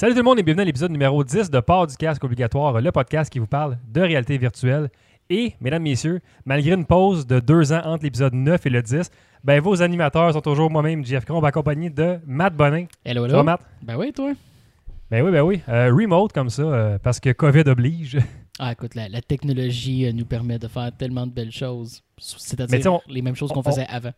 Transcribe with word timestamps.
Salut 0.00 0.14
tout 0.14 0.20
le 0.20 0.24
monde 0.24 0.38
et 0.38 0.42
bienvenue 0.42 0.62
à 0.62 0.64
l'épisode 0.64 0.92
numéro 0.92 1.22
10 1.22 1.50
de 1.50 1.60
Port 1.60 1.86
du 1.86 1.94
casque 1.94 2.24
obligatoire, 2.24 2.80
le 2.80 2.90
podcast 2.90 3.30
qui 3.30 3.38
vous 3.38 3.46
parle 3.46 3.76
de 3.86 4.00
réalité 4.00 4.38
virtuelle. 4.38 4.88
Et, 5.28 5.52
mesdames, 5.60 5.82
messieurs, 5.82 6.20
malgré 6.46 6.72
une 6.72 6.86
pause 6.86 7.26
de 7.26 7.38
deux 7.38 7.70
ans 7.74 7.82
entre 7.84 8.04
l'épisode 8.04 8.32
9 8.32 8.64
et 8.64 8.70
le 8.70 8.80
10, 8.80 9.10
ben, 9.44 9.60
vos 9.60 9.82
animateurs 9.82 10.32
sont 10.32 10.40
toujours 10.40 10.70
moi-même, 10.70 11.04
Jeff 11.04 11.26
Combe, 11.26 11.44
accompagné 11.44 11.90
de 11.90 12.18
Matt 12.24 12.56
Bonin. 12.56 12.86
Hello, 13.04 13.26
hello. 13.26 13.36
va, 13.36 13.42
Matt? 13.42 13.60
Ben 13.82 13.96
oui, 13.98 14.10
toi? 14.14 14.32
Ben 15.10 15.22
oui, 15.22 15.32
ben 15.32 15.42
oui. 15.42 15.60
Euh, 15.68 15.92
remote 15.92 16.32
comme 16.32 16.48
ça, 16.48 16.62
euh, 16.62 16.98
parce 16.98 17.20
que 17.20 17.32
COVID 17.32 17.64
oblige. 17.68 18.16
Ah, 18.58 18.72
écoute, 18.72 18.94
la, 18.94 19.06
la 19.10 19.20
technologie 19.20 20.06
euh, 20.06 20.12
nous 20.12 20.24
permet 20.24 20.58
de 20.58 20.68
faire 20.68 20.92
tellement 20.96 21.26
de 21.26 21.32
belles 21.32 21.52
choses. 21.52 22.02
C'est-à-dire 22.16 22.92
on- 22.92 23.00
les 23.06 23.20
mêmes 23.20 23.36
choses 23.36 23.52
qu'on 23.52 23.60
on- 23.60 23.62
faisait 23.62 23.86
avant. 23.86 24.12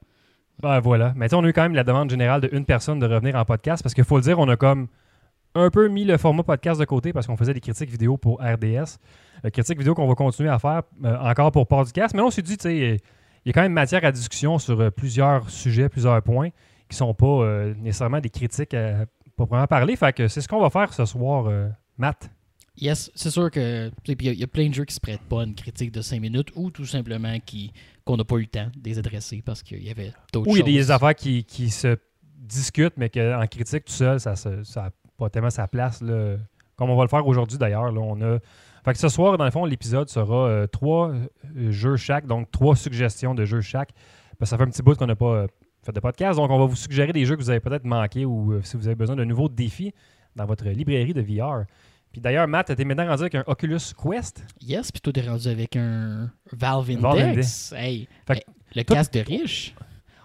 Ben 0.60 0.78
voilà. 0.80 1.12
Mais 1.16 1.32
on 1.34 1.42
a 1.42 1.48
eu 1.48 1.52
quand 1.52 1.62
même 1.62 1.74
la 1.74 1.84
demande 1.84 2.08
générale 2.08 2.40
d'une 2.40 2.64
personne 2.64 3.00
de 3.00 3.06
revenir 3.06 3.34
en 3.36 3.44
podcast 3.44 3.82
parce 3.82 3.94
qu'il 3.94 4.02
faut 4.04 4.16
le 4.16 4.22
dire, 4.22 4.38
on 4.38 4.48
a 4.48 4.56
comme 4.56 4.88
un 5.54 5.70
peu 5.70 5.88
mis 5.88 6.04
le 6.04 6.16
format 6.16 6.42
podcast 6.42 6.80
de 6.80 6.84
côté 6.84 7.12
parce 7.12 7.26
qu'on 7.26 7.36
faisait 7.36 7.54
des 7.54 7.60
critiques 7.60 7.90
vidéo 7.90 8.16
pour 8.16 8.40
RDS. 8.40 8.98
Euh, 9.44 9.50
critiques 9.50 9.78
vidéo 9.78 9.94
qu'on 9.94 10.08
va 10.08 10.14
continuer 10.14 10.48
à 10.48 10.58
faire 10.58 10.82
euh, 11.04 11.16
encore 11.18 11.52
pour 11.52 11.66
podcast. 11.66 12.14
Mais 12.14 12.20
là, 12.20 12.26
on 12.26 12.30
s'est 12.30 12.42
dit, 12.42 12.56
tu 12.56 12.62
sais, 12.62 12.76
il 13.44 13.48
y 13.48 13.50
a 13.50 13.52
quand 13.52 13.62
même 13.62 13.72
matière 13.72 14.04
à 14.04 14.12
discussion 14.12 14.58
sur 14.58 14.80
euh, 14.80 14.90
plusieurs 14.90 15.48
sujets, 15.50 15.88
plusieurs 15.88 16.22
points 16.22 16.50
qui 16.88 16.96
sont 16.96 17.12
pas 17.14 17.26
euh, 17.26 17.74
nécessairement 17.78 18.20
des 18.20 18.30
critiques 18.30 18.74
à 18.74 19.06
proprement 19.36 19.66
parler. 19.66 19.96
Fait 19.96 20.12
que 20.14 20.28
c'est 20.28 20.40
ce 20.40 20.48
qu'on 20.48 20.60
va 20.60 20.70
faire 20.70 20.92
ce 20.92 21.04
soir, 21.04 21.46
euh, 21.46 21.68
Matt. 21.98 22.30
Yes, 22.80 23.10
c'est 23.14 23.30
sûr 23.30 23.50
que. 23.50 23.90
Il 24.06 24.22
y, 24.22 24.28
a- 24.28 24.32
il 24.32 24.38
y 24.40 24.44
a 24.44 24.46
plein 24.46 24.68
de 24.68 24.74
jeux 24.74 24.84
qui 24.86 24.94
se 24.94 25.00
prêtent 25.00 25.20
pas 25.28 25.42
à 25.42 25.44
une 25.44 25.54
critique 25.54 25.92
de 25.92 26.00
5 26.00 26.20
minutes 26.20 26.48
ou 26.54 26.70
tout 26.70 26.86
simplement 26.86 27.36
qui 27.44 27.70
qu'on 28.04 28.16
n'a 28.16 28.24
pas 28.24 28.36
eu 28.36 28.40
le 28.42 28.46
temps 28.46 28.68
de 28.74 28.88
les 28.88 28.98
adresser 28.98 29.42
parce 29.44 29.62
qu'il 29.62 29.82
y 29.84 29.90
avait 29.90 30.12
d'autres 30.32 30.48
Ou 30.50 30.56
choses. 30.56 30.64
il 30.66 30.72
y 30.72 30.78
a 30.78 30.82
des 30.82 30.90
affaires 30.90 31.14
qui, 31.14 31.44
qui 31.44 31.68
se 31.68 31.96
discutent, 32.38 32.96
mais 32.96 33.10
qu'en 33.10 33.46
critique 33.46 33.84
tout 33.84 33.92
seul, 33.92 34.18
ça 34.20 34.30
n'a 34.30 34.64
ça 34.64 34.90
pas 35.24 35.30
tellement 35.30 35.50
sa 35.50 35.68
place. 35.68 36.00
Là. 36.02 36.36
Comme 36.76 36.90
on 36.90 36.96
va 36.96 37.02
le 37.04 37.08
faire 37.08 37.26
aujourd'hui 37.26 37.58
d'ailleurs. 37.58 37.90
là, 37.92 38.00
On 38.00 38.20
a... 38.22 38.38
Fait 38.84 38.92
que 38.94 38.98
ce 38.98 39.08
soir, 39.08 39.38
dans 39.38 39.44
le 39.44 39.50
fond, 39.52 39.64
l'épisode 39.64 40.08
sera 40.08 40.48
euh, 40.48 40.66
trois 40.66 41.10
euh, 41.10 41.70
jeux 41.70 41.96
chaque, 41.96 42.26
donc 42.26 42.50
trois 42.50 42.74
suggestions 42.74 43.32
de 43.34 43.44
jeux 43.44 43.60
chaque. 43.60 43.90
Parce 44.38 44.50
que 44.50 44.56
ça 44.56 44.56
fait 44.56 44.64
un 44.64 44.70
petit 44.70 44.82
bout 44.82 44.96
qu'on 44.96 45.06
n'a 45.06 45.14
pas 45.14 45.26
euh, 45.34 45.46
fait 45.84 45.92
de 45.92 46.00
podcast. 46.00 46.36
Donc 46.38 46.50
on 46.50 46.58
va 46.58 46.66
vous 46.66 46.74
suggérer 46.74 47.12
des 47.12 47.24
jeux 47.24 47.36
que 47.36 47.40
vous 47.42 47.50
avez 47.50 47.60
peut-être 47.60 47.84
manqués 47.84 48.24
ou 48.24 48.60
si 48.64 48.76
vous 48.76 48.86
avez 48.88 48.96
besoin 48.96 49.14
de 49.14 49.22
nouveaux 49.24 49.48
défis 49.48 49.92
dans 50.34 50.46
votre 50.46 50.66
librairie 50.68 51.14
de 51.14 51.20
VR. 51.20 51.64
Puis 52.10 52.20
d'ailleurs, 52.20 52.48
Matt, 52.48 52.74
t'es 52.74 52.84
maintenant 52.84 53.06
rendu 53.06 53.22
avec 53.22 53.36
un 53.36 53.44
Oculus 53.46 53.78
Quest? 54.02 54.44
Yes, 54.60 54.90
puis 54.90 55.00
toi, 55.00 55.12
t'es 55.12 55.22
rendu 55.22 55.46
avec 55.48 55.76
un 55.76 56.30
Valve 56.52 56.90
Index. 56.90 57.00
Valve 57.02 57.18
Index. 57.20 57.72
Hey, 57.76 58.08
Fait 58.26 58.34
que 58.34 58.38
hey, 58.40 58.44
le 58.74 58.84
toi- 58.84 58.96
casque 58.96 59.12
de 59.14 59.20
riche. 59.20 59.74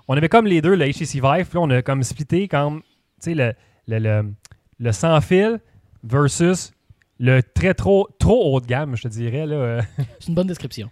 on 0.07 0.17
avait 0.17 0.29
comme 0.29 0.47
les 0.47 0.61
deux, 0.61 0.75
le 0.75 0.85
HTC 0.91 1.19
Vive, 1.21 1.53
là, 1.53 1.59
on 1.61 1.69
a 1.69 1.81
comme 1.83 2.01
splitté 2.03 2.47
comme, 2.47 2.81
tu 2.81 2.85
sais, 3.19 3.35
le, 3.35 3.53
le, 3.87 3.99
le, 3.99 4.33
le 4.79 4.91
sans 4.91 5.19
fil 5.21 5.59
versus 6.03 6.71
le 7.19 7.41
très 7.41 7.73
trop, 7.73 8.07
trop 8.19 8.53
haut 8.53 8.61
de 8.61 8.67
gamme, 8.67 8.95
je 8.95 9.03
te 9.03 9.07
dirais. 9.07 9.45
Là, 9.45 9.55
euh, 9.55 9.81
C'est 10.19 10.29
une 10.29 10.35
bonne 10.35 10.47
description. 10.47 10.89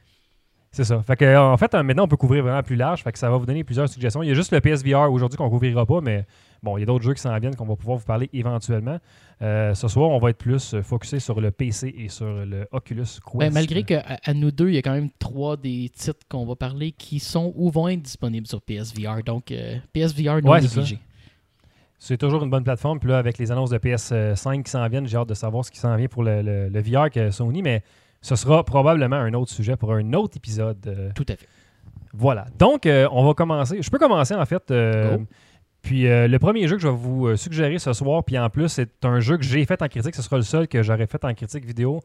c'est 0.71 0.83
ça. 0.83 1.01
Fait 1.03 1.15
que, 1.15 1.37
en 1.37 1.57
fait, 1.57 1.73
euh, 1.73 1.83
maintenant, 1.83 2.05
on 2.05 2.07
peut 2.07 2.17
couvrir 2.17 2.43
vraiment 2.43 2.63
plus 2.63 2.75
large, 2.75 3.03
fait 3.03 3.11
que 3.11 3.19
ça 3.19 3.29
va 3.29 3.37
vous 3.37 3.45
donner 3.45 3.63
plusieurs 3.63 3.87
suggestions. 3.87 4.23
Il 4.23 4.29
y 4.29 4.31
a 4.31 4.35
juste 4.35 4.51
le 4.51 4.59
PSVR 4.59 5.11
aujourd'hui 5.11 5.37
qu'on 5.37 5.49
couvrira 5.49 5.85
pas, 5.85 6.01
mais 6.01 6.25
bon, 6.63 6.77
il 6.77 6.81
y 6.81 6.83
a 6.83 6.85
d'autres 6.87 7.03
jeux 7.03 7.13
qui 7.13 7.21
s'en 7.21 7.37
viennent 7.37 7.55
qu'on 7.55 7.65
va 7.65 7.75
pouvoir 7.75 7.97
vous 7.97 8.05
parler 8.05 8.29
éventuellement. 8.33 8.99
Euh, 9.41 9.73
ce 9.73 9.87
soir, 9.87 10.09
on 10.09 10.19
va 10.19 10.29
être 10.29 10.37
plus 10.37 10.73
euh, 10.73 10.81
focusé 10.81 11.19
sur 11.19 11.39
le 11.41 11.51
PC 11.51 11.93
et 11.97 12.09
sur 12.09 12.25
le 12.45 12.67
Oculus 12.71 13.03
Quest. 13.03 13.37
Ben, 13.37 13.53
malgré 13.53 13.83
qu'à 13.83 14.03
à 14.23 14.33
nous 14.33 14.51
deux, 14.51 14.69
il 14.69 14.75
y 14.75 14.77
a 14.77 14.81
quand 14.81 14.93
même 14.93 15.09
trois 15.19 15.57
des 15.57 15.89
titres 15.93 16.25
qu'on 16.29 16.45
va 16.45 16.55
parler 16.55 16.91
qui 16.91 17.19
sont 17.19 17.53
ou 17.55 17.69
vont 17.69 17.87
être 17.89 18.01
disponibles 18.01 18.47
sur 18.47 18.61
PSVR. 18.61 19.23
Donc, 19.25 19.51
euh, 19.51 19.77
PSVR 19.93 20.41
non 20.41 20.51
Ouais, 20.51 20.61
négligé. 20.61 20.99
C'est 21.99 22.17
toujours 22.17 22.43
une 22.43 22.49
bonne 22.49 22.63
plateforme. 22.63 22.99
Puis 22.99 23.09
là, 23.09 23.17
avec 23.17 23.37
les 23.37 23.51
annonces 23.51 23.69
de 23.69 23.77
PS5 23.77 24.63
qui 24.63 24.71
s'en 24.71 24.87
viennent, 24.87 25.07
j'ai 25.07 25.17
hâte 25.17 25.29
de 25.29 25.33
savoir 25.33 25.63
ce 25.65 25.71
qui 25.71 25.79
s'en 25.79 25.95
vient 25.95 26.07
pour 26.07 26.23
le, 26.23 26.41
le- 26.41 26.69
le 26.69 26.81
VR 26.81 27.09
que 27.09 27.31
Sony. 27.31 27.61
Mais 27.61 27.83
ce 28.21 28.35
sera 28.35 28.63
probablement 28.63 29.15
un 29.15 29.33
autre 29.33 29.51
sujet 29.51 29.75
pour 29.77 29.93
un 29.93 30.13
autre 30.13 30.37
épisode. 30.37 30.77
euh, 30.87 31.09
Tout 31.15 31.25
à 31.29 31.35
fait. 31.35 31.47
voilà. 32.13 32.45
Donc, 32.59 32.85
euh, 32.85 33.07
on 33.11 33.25
va 33.25 33.33
commencer. 33.33 33.81
Je 33.81 33.89
peux 33.89 33.97
commencer, 33.99 34.33
en 34.35 34.45
fait. 34.45 34.69
euh, 34.71 35.17
puis 35.81 36.07
euh, 36.07 36.27
le 36.27 36.39
premier 36.39 36.67
jeu 36.67 36.75
que 36.77 36.81
je 36.81 36.87
vais 36.87 36.95
vous 36.95 37.35
suggérer 37.37 37.77
ce 37.79 37.93
soir, 37.93 38.23
puis 38.23 38.37
en 38.39 38.49
plus, 38.49 38.69
c'est 38.69 39.05
un 39.05 39.19
jeu 39.19 39.37
que 39.37 39.43
j'ai 39.43 39.63
fait 39.65 39.81
en 39.81 39.87
critique. 39.87 40.15
Ce 40.15 40.21
sera 40.23 40.37
le 40.37 40.41
seul 40.43 40.67
que 40.67 40.81
j'aurais 40.83 41.05
fait 41.07 41.23
en 41.23 41.33
critique 41.33 41.63
vidéo. 41.65 42.01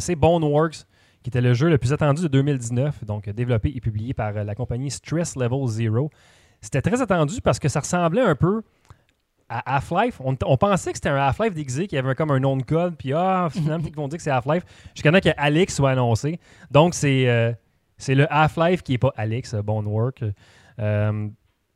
C'est 0.00 0.16
Boneworks, 0.16 0.84
qui 1.22 1.30
était 1.30 1.40
le 1.40 1.54
jeu 1.54 1.68
le 1.68 1.78
plus 1.78 1.92
attendu 1.92 2.22
de 2.22 2.28
2019, 2.28 3.04
donc 3.04 3.28
développé 3.30 3.72
et 3.74 3.80
publié 3.80 4.14
par 4.14 4.32
la 4.32 4.54
compagnie 4.56 4.90
Stress 4.90 5.36
Level 5.36 5.66
Zero. 5.68 6.10
C'était 6.60 6.82
très 6.82 7.00
attendu 7.00 7.40
parce 7.40 7.58
que 7.60 7.68
ça 7.68 7.80
ressemblait 7.80 8.20
un 8.22 8.34
peu 8.34 8.62
à 9.50 9.76
Half-Life. 9.76 10.20
On, 10.24 10.36
on 10.44 10.56
pensait 10.56 10.92
que 10.92 10.96
c'était 10.96 11.10
un 11.10 11.16
Half-Life 11.16 11.52
déguisé, 11.52 11.86
qu'il 11.86 11.96
y 11.96 11.98
avait 11.98 12.14
comme 12.14 12.30
un 12.30 12.40
nom 12.40 12.56
de 12.56 12.62
code, 12.62 12.96
puis 12.96 13.12
ah, 13.12 13.48
finalement, 13.52 13.86
ils 13.86 13.94
vont 13.94 14.08
dire 14.08 14.16
que 14.16 14.22
c'est 14.22 14.30
Half-Life. 14.30 14.64
Jusqu'à 14.94 15.12
temps 15.12 15.20
que 15.20 15.34
Alex 15.36 15.74
soit 15.74 15.90
annoncé. 15.90 16.40
Donc, 16.70 16.94
c'est 16.94 17.28
euh, 17.28 17.52
c'est 18.00 18.14
le 18.14 18.26
Half-Life 18.32 18.82
qui 18.82 18.92
n'est 18.92 18.98
pas 18.98 19.12
Alex, 19.14 19.54
euh, 19.54 19.62
Bonework. 19.62 20.24
Euh, 20.78 21.28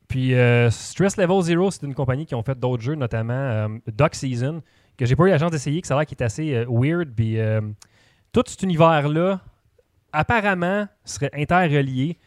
puis 0.07 0.33
euh, 0.33 0.71
Stress 0.71 1.17
Level 1.17 1.41
Zero, 1.43 1.69
c'est 1.69 1.83
une 1.83 1.93
compagnie 1.93 2.25
qui 2.25 2.33
ont 2.33 2.43
fait 2.43 2.59
d'autres 2.59 2.81
jeux, 2.81 2.95
notamment 2.95 3.69
Duck 3.87 4.15
Season, 4.15 4.61
que 4.97 5.05
j'ai 5.05 5.15
pas 5.15 5.25
eu 5.25 5.29
la 5.29 5.37
chance 5.37 5.51
d'essayer, 5.51 5.81
que 5.81 5.87
ça 5.87 5.95
a 5.95 5.99
l'air 5.99 6.05
qui 6.05 6.15
est 6.15 6.23
assez 6.23 6.65
weird. 6.67 7.09
Puis 7.15 7.37
tout 8.31 8.43
cet 8.47 8.61
univers-là, 8.63 9.39
apparemment, 10.11 10.87
serait 11.03 11.31
interrelié. 11.33 12.17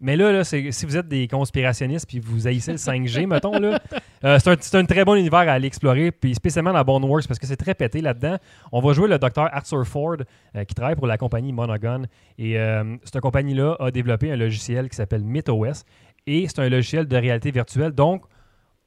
Mais 0.00 0.16
là, 0.16 0.32
là 0.32 0.44
si 0.44 0.86
vous 0.86 0.96
êtes 0.96 1.08
des 1.08 1.28
conspirationnistes 1.28 2.08
puis 2.08 2.20
vous 2.20 2.48
haïssez 2.48 2.72
le 2.72 2.78
5G, 2.78 3.26
mettons, 3.28 3.58
là, 3.58 3.78
euh, 4.24 4.38
c'est 4.40 4.74
un, 4.74 4.84
très 4.86 5.04
bon 5.04 5.14
univers 5.14 5.40
à 5.40 5.52
aller 5.52 5.66
explorer, 5.66 6.10
puis 6.10 6.34
spécialement 6.34 6.72
dans 6.72 6.82
Boneworks, 6.82 7.26
parce 7.28 7.38
que 7.38 7.46
c'est 7.46 7.56
très 7.56 7.74
pété 7.74 8.00
là-dedans. 8.00 8.38
On 8.72 8.80
va 8.80 8.94
jouer 8.94 9.08
le 9.08 9.18
docteur 9.18 9.48
Arthur 9.52 9.86
Ford, 9.86 10.16
euh, 10.56 10.64
qui 10.64 10.74
travaille 10.74 10.96
pour 10.96 11.06
la 11.06 11.18
compagnie 11.18 11.52
Monogon. 11.52 12.04
Et 12.38 12.58
euh, 12.58 12.96
cette 13.04 13.20
compagnie-là 13.20 13.76
a 13.78 13.90
développé 13.90 14.32
un 14.32 14.36
logiciel 14.36 14.88
qui 14.88 14.96
s'appelle 14.96 15.22
MythOS. 15.22 15.84
Et 16.26 16.48
c'est 16.48 16.60
un 16.60 16.68
logiciel 16.68 17.06
de 17.06 17.16
réalité 17.16 17.50
virtuelle. 17.50 17.92
Donc, 17.92 18.24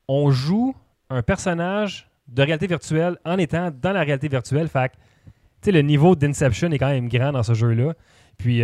on 0.07 0.31
joue 0.31 0.75
un 1.09 1.21
personnage 1.21 2.09
de 2.27 2.41
réalité 2.41 2.67
virtuelle 2.67 3.17
en 3.23 3.37
étant 3.37 3.69
dans 3.71 3.91
la 3.91 4.01
réalité 4.01 4.29
virtuelle. 4.29 4.67
Fait 4.67 4.89
que, 4.89 4.95
tu 4.95 5.31
sais, 5.65 5.71
le 5.71 5.81
niveau 5.81 6.15
d'Inception 6.15 6.71
est 6.71 6.79
quand 6.79 6.89
même 6.89 7.07
grand 7.07 7.31
dans 7.31 7.43
ce 7.43 7.53
jeu-là. 7.53 7.93
Puis, 8.37 8.63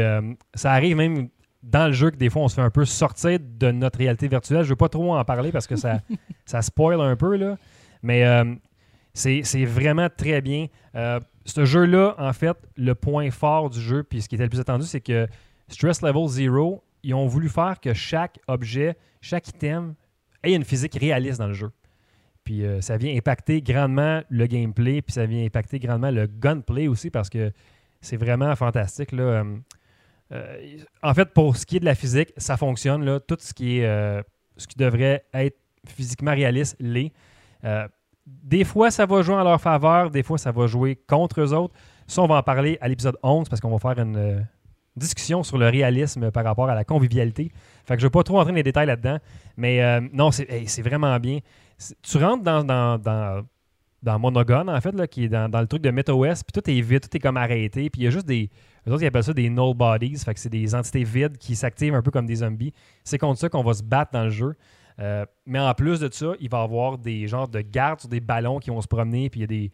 ça 0.55 0.71
arrive 0.71 0.97
même 0.97 1.29
dans 1.63 1.87
le 1.87 1.93
jeu 1.93 2.09
que 2.11 2.15
des 2.15 2.29
fois, 2.29 2.43
on 2.43 2.47
se 2.47 2.55
fait 2.55 2.61
un 2.61 2.69
peu 2.69 2.85
sortir 2.85 3.39
de 3.39 3.71
notre 3.71 3.99
réalité 3.99 4.27
virtuelle. 4.27 4.63
Je 4.63 4.69
veux 4.69 4.75
pas 4.75 4.89
trop 4.89 5.15
en 5.15 5.23
parler 5.25 5.51
parce 5.51 5.67
que 5.67 5.75
ça, 5.75 5.99
ça 6.45 6.61
spoil 6.61 7.01
un 7.01 7.15
peu, 7.15 7.35
là. 7.35 7.57
Mais 8.01 8.25
euh, 8.25 8.55
c'est 9.13 9.41
c'est 9.43 9.65
vraiment 9.65 10.07
très 10.09 10.41
bien. 10.41 10.67
Euh, 10.95 11.19
ce 11.45 11.65
jeu-là, 11.65 12.15
en 12.17 12.33
fait, 12.33 12.57
le 12.77 12.95
point 12.95 13.31
fort 13.31 13.69
du 13.69 13.81
jeu, 13.81 14.03
puis 14.03 14.21
ce 14.21 14.29
qui 14.29 14.35
était 14.35 14.45
le 14.45 14.49
plus 14.49 14.59
attendu, 14.59 14.85
c'est 14.85 15.01
que 15.01 15.27
Stress 15.67 16.01
Level 16.01 16.27
Zero, 16.27 16.83
ils 17.03 17.13
ont 17.13 17.27
voulu 17.27 17.49
faire 17.49 17.79
que 17.79 17.93
chaque 17.93 18.39
objet, 18.47 18.95
chaque 19.21 19.47
item 19.49 19.95
ait 20.43 20.53
une 20.53 20.63
physique 20.63 20.95
réaliste 20.95 21.39
dans 21.39 21.47
le 21.47 21.53
jeu. 21.53 21.71
Puis 22.43 22.65
euh, 22.65 22.81
ça 22.81 22.97
vient 22.97 23.15
impacter 23.15 23.61
grandement 23.61 24.21
le 24.29 24.47
gameplay, 24.47 25.01
puis 25.01 25.13
ça 25.13 25.25
vient 25.25 25.43
impacter 25.45 25.79
grandement 25.79 26.11
le 26.11 26.27
gunplay 26.27 26.87
aussi 26.87 27.09
parce 27.09 27.29
que 27.29 27.51
c'est 28.01 28.17
vraiment 28.17 28.55
fantastique. 28.55 29.11
Là. 29.11 29.43
Euh, 30.31 30.77
en 31.01 31.13
fait, 31.13 31.33
pour 31.33 31.57
ce 31.57 31.65
qui 31.65 31.77
est 31.77 31.79
de 31.79 31.85
la 31.85 31.95
physique, 31.95 32.31
ça 32.37 32.57
fonctionne. 32.57 33.03
Là. 33.03 33.19
Tout 33.19 33.37
ce 33.39 33.53
qui 33.53 33.79
est 33.79 33.85
euh, 33.85 34.21
ce 34.57 34.67
qui 34.67 34.77
devrait 34.77 35.25
être 35.33 35.57
physiquement 35.87 36.31
réaliste 36.31 36.75
l'est. 36.79 37.11
Euh, 37.63 37.87
des 38.25 38.63
fois, 38.63 38.91
ça 38.91 39.05
va 39.05 39.21
jouer 39.21 39.35
en 39.35 39.43
leur 39.43 39.59
faveur, 39.59 40.11
des 40.11 40.21
fois, 40.21 40.37
ça 40.37 40.51
va 40.51 40.67
jouer 40.67 40.95
contre 41.07 41.41
eux 41.41 41.53
autres. 41.53 41.73
Ça, 42.05 42.21
on 42.21 42.27
va 42.27 42.35
en 42.35 42.43
parler 42.43 42.77
à 42.81 42.87
l'épisode 42.87 43.17
11 43.23 43.49
parce 43.49 43.59
qu'on 43.59 43.75
va 43.75 43.79
faire 43.79 44.03
une 44.03 44.45
discussion 44.95 45.41
sur 45.41 45.57
le 45.57 45.67
réalisme 45.67 46.29
par 46.29 46.43
rapport 46.43 46.69
à 46.69 46.75
la 46.75 46.83
convivialité. 46.83 47.51
Fait 47.85 47.95
je 47.95 48.03
ne 48.03 48.07
vais 48.07 48.11
pas 48.11 48.23
trop 48.23 48.39
entrer 48.39 48.51
dans 48.51 48.57
les 48.57 48.63
détails 48.63 48.87
là-dedans. 48.87 49.17
Mais 49.57 50.01
non, 50.13 50.29
c'est 50.31 50.81
vraiment 50.81 51.17
bien. 51.19 51.39
Tu 52.03 52.17
rentres 52.17 52.43
dans, 52.43 53.45
dans 54.01 54.17
Monogone, 54.17 54.69
en 54.69 54.79
fait, 54.81 54.93
là, 54.93 55.07
qui 55.07 55.25
est 55.25 55.29
dans, 55.29 55.49
dans 55.49 55.61
le 55.61 55.67
truc 55.67 55.81
de 55.81 55.91
MetaOS, 55.91 56.43
puis 56.45 56.61
tout 56.61 56.69
est 56.69 56.81
vide, 56.81 57.01
tout 57.01 57.15
est 57.15 57.19
comme 57.19 57.37
arrêté, 57.37 57.89
puis 57.89 58.01
il 58.01 58.05
y 58.05 58.07
a 58.07 58.11
juste 58.11 58.25
des. 58.25 58.49
Eux 58.87 58.93
autres, 58.93 59.03
ils 59.03 59.07
appellent 59.07 59.23
ça 59.23 59.33
des 59.33 59.49
null 59.49 59.73
bodies, 59.75 60.17
fait 60.17 60.33
que 60.33 60.39
c'est 60.39 60.49
des 60.49 60.73
entités 60.73 61.03
vides 61.03 61.37
qui 61.37 61.55
s'activent 61.55 61.95
un 61.95 62.01
peu 62.01 62.11
comme 62.11 62.25
des 62.25 62.35
zombies. 62.35 62.73
C'est 63.03 63.17
contre 63.17 63.39
ça 63.39 63.49
qu'on 63.49 63.63
va 63.63 63.73
se 63.73 63.83
battre 63.83 64.11
dans 64.13 64.23
le 64.23 64.29
jeu. 64.29 64.55
Euh, 64.99 65.25
mais 65.45 65.59
en 65.59 65.73
plus 65.73 65.99
de 65.99 66.09
ça, 66.11 66.33
il 66.39 66.49
va 66.49 66.59
y 66.59 66.63
avoir 66.63 66.97
des 66.97 67.27
genres 67.27 67.47
de 67.47 67.61
gardes 67.61 68.01
sur 68.01 68.09
des 68.09 68.19
ballons 68.19 68.59
qui 68.59 68.69
vont 68.69 68.81
se 68.81 68.87
promener, 68.87 69.29
puis 69.29 69.41
il 69.41 69.41
y 69.41 69.43
a 69.43 69.47
des, 69.47 69.71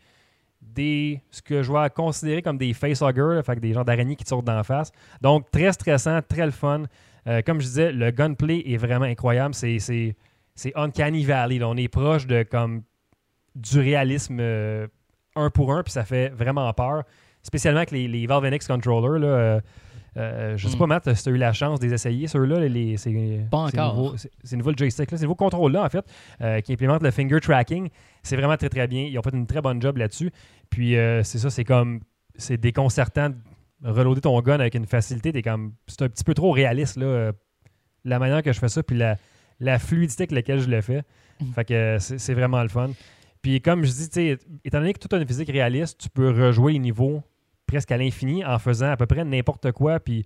des 0.61 1.21
ce 1.31 1.41
que 1.41 1.63
je 1.63 1.71
vais 1.71 1.89
considérer 1.89 2.41
comme 2.41 2.57
des 2.57 2.73
facehuggers, 2.73 3.41
fait 3.43 3.55
que 3.55 3.59
des 3.59 3.73
genres 3.73 3.85
d'araignées 3.85 4.15
qui 4.15 4.23
te 4.23 4.29
sortent 4.29 4.45
d'en 4.45 4.63
face. 4.63 4.91
Donc, 5.21 5.49
très 5.51 5.71
stressant, 5.71 6.19
très 6.27 6.45
le 6.45 6.51
fun. 6.51 6.83
Euh, 7.27 7.41
comme 7.43 7.59
je 7.59 7.65
disais, 7.65 7.91
le 7.91 8.11
gunplay 8.11 8.63
est 8.65 8.77
vraiment 8.77 9.05
incroyable. 9.05 9.55
C'est, 9.55 9.79
c'est, 9.79 10.15
c'est 10.53 10.71
Uncanny 10.75 11.23
Valley. 11.23 11.59
là. 11.59 11.69
On 11.69 11.77
est 11.77 11.87
proche 11.87 12.27
de 12.27 12.43
comme 12.43 12.83
du 13.55 13.79
réalisme 13.79 14.37
euh, 14.39 14.87
un 15.35 15.49
pour 15.49 15.73
un, 15.73 15.83
puis 15.83 15.91
ça 15.91 16.03
fait 16.05 16.29
vraiment 16.29 16.71
peur. 16.73 17.03
Spécialement 17.43 17.79
avec 17.79 17.91
les, 17.91 18.07
les 18.07 18.25
Valve 18.27 18.45
NX 18.49 18.67
controllers. 18.67 19.19
Là, 19.19 19.27
euh, 19.27 19.59
Euh, 20.17 20.55
je 20.55 20.69
sais 20.69 20.77
Mm. 20.77 20.79
pas, 20.79 20.87
Matt, 20.87 21.13
si 21.13 21.23
tu 21.23 21.29
as 21.29 21.31
eu 21.33 21.37
la 21.37 21.51
chance 21.51 21.77
de 21.81 21.87
les 21.87 21.93
essayer, 21.93 22.27
ceux-là. 22.27 22.65
C'est, 22.95 23.45
Pas 23.51 23.57
encore. 23.57 23.95
nouveau- 23.97 24.15
C'est, 24.45 24.55
nouveau 24.55 24.71
le 24.71 24.77
joystick, 24.77 25.11
là, 25.11 25.17
c'est 25.17 25.25
nouveau 25.25 25.35
contrôle-là, 25.35 25.83
en 25.83 25.89
fait, 25.89 26.05
euh, 26.39 26.61
qui 26.61 26.71
implémente 26.71 27.03
le 27.03 27.11
finger 27.11 27.41
tracking. 27.41 27.89
C'est 28.23 28.37
vraiment 28.37 28.55
très, 28.55 28.69
très 28.69 28.87
bien. 28.87 29.03
Ils 29.03 29.19
ont 29.19 29.21
fait 29.21 29.33
une 29.35 29.45
très 29.45 29.59
bonne 29.59 29.81
job 29.81 29.97
là-dessus. 29.97 30.31
Puis, 30.69 30.95
euh, 30.95 31.21
c'est 31.23 31.37
ça, 31.37 31.49
c'est 31.49 31.65
comme. 31.65 31.99
C'est 32.37 32.55
déconcertant 32.55 33.31
de 33.31 33.35
reloader 33.89 34.21
ton 34.21 34.39
gun 34.41 34.53
avec 34.61 34.75
une 34.75 34.85
facilité. 34.85 35.33
T'es 35.33 35.41
comme. 35.41 35.73
C'est 35.87 36.03
un 36.03 36.07
petit 36.07 36.23
peu 36.23 36.33
trop 36.33 36.51
réaliste, 36.51 36.95
là, 36.95 37.33
la 38.05 38.17
manière 38.17 38.41
que 38.41 38.53
je 38.53 38.59
fais 38.59 38.69
ça, 38.69 38.83
puis 38.83 38.95
la, 38.95 39.17
la 39.59 39.79
fluidité 39.79 40.23
avec 40.23 40.31
laquelle 40.31 40.61
je 40.61 40.69
le 40.69 40.79
fais. 40.79 41.03
Mm. 41.41 41.51
Fait 41.51 41.65
que 41.65 41.97
c'est 41.99 42.33
vraiment 42.33 42.61
le 42.63 42.69
fun. 42.69 42.91
Puis, 43.45 43.61
comme 43.61 43.83
je 43.83 43.91
dis, 43.91 44.37
étant 44.63 44.79
donné 44.79 44.91
que 44.91 44.97
tout 44.97 45.15
a 45.15 45.19
une 45.19 45.27
physique 45.27 45.51
réaliste, 45.51 45.99
tu 45.99 46.09
peux 46.09 46.31
rejouer 46.31 46.73
les 46.73 46.79
niveaux 46.79 47.21
presque 47.67 47.91
à 47.91 47.97
l'infini 47.97 48.43
en 48.43 48.57
faisant 48.57 48.89
à 48.89 48.97
peu 48.97 49.05
près 49.05 49.23
n'importe 49.23 49.71
quoi. 49.71 49.99
Puis 49.99 50.25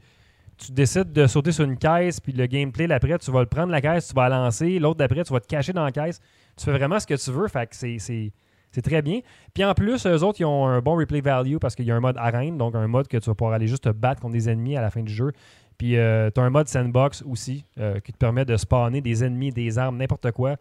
tu 0.57 0.71
décides 0.71 1.11
de 1.11 1.27
sauter 1.27 1.51
sur 1.51 1.65
une 1.65 1.75
caisse, 1.75 2.21
puis 2.21 2.31
le 2.31 2.45
gameplay 2.45 2.87
d'après, 2.87 3.17
tu 3.17 3.29
vas 3.29 3.41
le 3.41 3.45
prendre 3.45 3.73
la 3.73 3.81
caisse, 3.81 4.07
tu 4.07 4.13
vas 4.13 4.29
la 4.29 4.37
lancer, 4.37 4.79
l'autre 4.79 4.99
d'après, 4.99 5.25
tu 5.25 5.33
vas 5.33 5.41
te 5.41 5.47
cacher 5.47 5.73
dans 5.73 5.83
la 5.83 5.91
caisse. 5.91 6.21
Tu 6.55 6.63
fais 6.63 6.71
vraiment 6.71 6.97
ce 6.97 7.05
que 7.05 7.15
tu 7.15 7.29
veux, 7.31 7.49
fait 7.49 7.69
que 7.69 7.75
c'est, 7.75 8.81
très 8.81 9.01
bien. 9.01 9.19
Puis 9.53 9.65
en 9.65 9.73
plus, 9.73 10.05
eux 10.05 10.23
autres, 10.23 10.39
ils 10.39 10.45
ont 10.45 10.67
un 10.67 10.79
bon 10.79 10.95
replay 10.95 11.19
value 11.19 11.57
parce 11.57 11.75
qu'il 11.75 11.87
y 11.87 11.91
a 11.91 11.97
un 11.97 11.99
mode 11.99 12.15
arène, 12.17 12.57
donc 12.57 12.73
un 12.73 12.87
mode 12.87 13.09
que 13.09 13.17
tu 13.17 13.29
vas 13.29 13.35
pouvoir 13.35 13.53
aller 13.53 13.67
juste 13.67 13.83
te 13.83 13.89
battre 13.89 14.21
contre 14.21 14.35
des 14.35 14.47
ennemis 14.47 14.77
à 14.77 14.81
la 14.81 14.91
fin 14.91 15.03
du 15.03 15.11
jeu. 15.11 15.33
Puis 15.77 15.89
tu 15.89 15.99
as 15.99 16.31
un 16.37 16.49
mode 16.49 16.69
sandbox 16.69 17.21
aussi 17.23 17.65
euh, 17.81 17.99
qui 17.99 18.13
te 18.13 18.17
permet 18.17 18.45
de 18.45 18.55
spawner 18.55 19.01
des 19.01 19.25
ennemis, 19.25 19.51
des 19.51 19.77
armes, 19.77 19.97
n'importe 19.97 20.31
quoi 20.31 20.55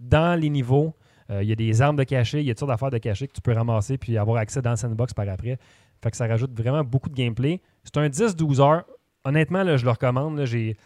dans 0.00 0.34
les 0.34 0.50
niveaux. 0.50 0.92
Euh, 1.30 1.42
Il 1.42 1.48
y 1.48 1.52
a 1.52 1.56
des 1.56 1.80
armes 1.82 1.96
de 1.96 2.04
cachet, 2.04 2.40
il 2.40 2.46
y 2.46 2.50
a 2.50 2.54
toutes 2.54 2.60
sortes 2.60 2.70
d'affaires 2.70 2.90
de 2.90 2.98
cachet 2.98 3.28
que 3.28 3.32
tu 3.34 3.40
peux 3.40 3.52
ramasser 3.52 3.98
puis 3.98 4.16
avoir 4.18 4.38
accès 4.38 4.60
dans 4.62 4.70
le 4.70 4.76
sandbox 4.76 5.14
par 5.14 5.28
après. 5.28 5.58
Fait 6.02 6.10
que 6.10 6.16
ça 6.16 6.26
rajoute 6.26 6.52
vraiment 6.58 6.82
beaucoup 6.82 7.08
de 7.08 7.14
gameplay. 7.14 7.60
C'est 7.84 7.96
un 7.98 8.08
10-12 8.08 8.60
heures. 8.60 8.84
Honnêtement, 9.24 9.62
là, 9.62 9.76
je 9.76 9.84
le 9.84 9.90
recommande. 9.90 10.44
j'ai, 10.44 10.76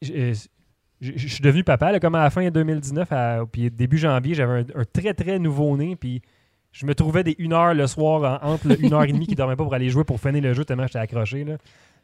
j'ai- 0.00 0.32
je 1.00 1.26
suis 1.28 1.42
devenu 1.42 1.64
papa, 1.64 1.98
comme 1.98 2.14
à 2.14 2.22
la 2.22 2.30
fin 2.30 2.48
2019, 2.48 3.10
à- 3.10 3.44
puis 3.50 3.70
début 3.72 3.98
janvier, 3.98 4.34
j'avais 4.34 4.60
un, 4.74 4.84
très 4.92 5.12
très 5.14 5.40
nouveau-né, 5.40 5.96
puis 5.96 6.22
je 6.70 6.86
me 6.86 6.94
trouvais 6.94 7.24
des 7.24 7.34
1 7.40 7.52
heure 7.52 7.74
le 7.74 7.88
soir 7.88 8.40
en- 8.44 8.52
entre 8.52 8.68
le 8.68 8.76
1 8.86 8.92
heure 8.92 9.02
et 9.02 9.12
demie 9.12 9.26
qui 9.26 9.34
dormait 9.34 9.56
pas 9.56 9.64
pour 9.64 9.74
aller 9.74 9.88
jouer 9.90 10.04
pour 10.04 10.20
finir 10.20 10.40
le 10.42 10.54
jeu 10.54 10.64
tellement 10.64 10.86
j'étais 10.86 11.00
accroché. 11.00 11.42
Là. 11.44 11.56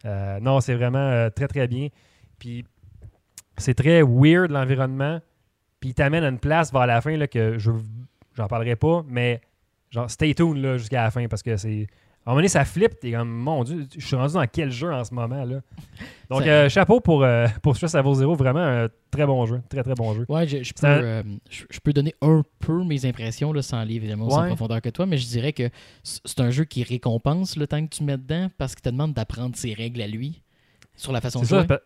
Euh, 0.05 0.41
non, 0.41 0.61
c'est 0.61 0.75
vraiment 0.75 0.99
euh, 0.99 1.31
très 1.31 1.47
très 1.47 1.69
bien. 1.69 1.89
Puis 2.41 2.65
c'est 3.57 3.75
très 3.75 4.03
weird 4.03 4.51
l'environnement, 4.51 5.21
puis 5.81 5.91
il 5.91 5.95
t'amène 5.95 6.25
à 6.25 6.29
une 6.29 6.39
place 6.39 6.73
vers 6.73 6.87
la 6.87 7.01
fin 7.01 7.17
là, 7.17 7.27
que 7.27 7.59
je 7.59 7.71
j'en 8.37 8.47
parlerai 8.47 8.77
pas, 8.77 9.05
mais 9.09 9.41
genre 9.91 10.11
stay 10.11 10.35
tuned 10.35 10.57
là, 10.59 10.77
jusqu'à 10.79 11.03
la 11.05 11.11
fin 11.11 11.27
parce 11.29 11.43
que 11.43 11.57
c'est. 11.57 11.87
À 12.27 12.31
un 12.31 12.35
moment 12.35 12.41
donné, 12.41 12.49
ça 12.49 12.67
flippe, 12.67 13.01
t'es 13.01 13.13
comme 13.13 13.31
mon 13.31 13.65
dieu, 13.65 13.87
je 13.97 14.05
suis 14.07 14.15
rendu 14.15 14.35
dans 14.35 14.47
quel 14.47 14.71
jeu 14.71 14.93
en 14.93 15.03
ce 15.03 15.15
moment 15.15 15.45
là? 15.47 15.61
Donc 16.29 16.43
Ça- 16.43 16.49
euh, 16.49 16.69
chapeau 16.69 17.01
pour, 17.01 17.25
euh, 17.25 17.47
pour 17.63 17.75
Stress 17.75 17.95
Level 17.95 18.15
Zero, 18.17 18.35
vraiment 18.35 18.61
un 18.61 18.89
très 19.11 19.25
bon 19.25 19.47
jeu. 19.47 19.63
Très 19.71 19.83
très 19.83 19.95
bon 19.95 20.13
jeu. 20.13 20.27
Ouais, 20.29 20.47
je, 20.47 20.63
je 20.63 20.75
peux, 20.75 20.87
un- 20.87 21.03
euh, 21.03 21.23
je, 21.49 21.65
je 21.71 21.81
peux 21.81 21.95
donner 21.95 22.15
un 22.21 22.43
peu 22.59 22.85
mes 22.85 23.07
impressions 23.07 23.51
là, 23.55 23.63
sans 23.63 23.79
aller 23.79 23.95
évidemment 23.95 24.27
aussi 24.27 24.37
en 24.37 24.47
profondeur 24.49 24.83
que 24.83 24.91
toi, 24.91 25.07
mais 25.07 25.17
je 25.17 25.27
dirais 25.27 25.55
que 25.55 25.71
c'est 26.03 26.41
un 26.41 26.51
jeu 26.51 26.65
qui 26.65 26.83
récompense 26.83 27.57
le 27.57 27.67
temps 27.67 27.83
que 27.87 27.97
tu 27.97 28.05
mets 28.05 28.19
dedans 28.19 28.51
parce 28.59 28.75
qu'il 28.75 28.83
te 28.83 28.91
demande 28.91 29.15
d'apprendre 29.15 29.57
ses 29.57 29.73
règles 29.73 30.03
à 30.03 30.07
lui 30.07 30.43
sur 30.97 31.13
la 31.13 31.23
façon 31.23 31.41
de 31.41 31.47
ça, 31.47 31.59
jouer. 31.61 31.67
pa- 31.67 31.81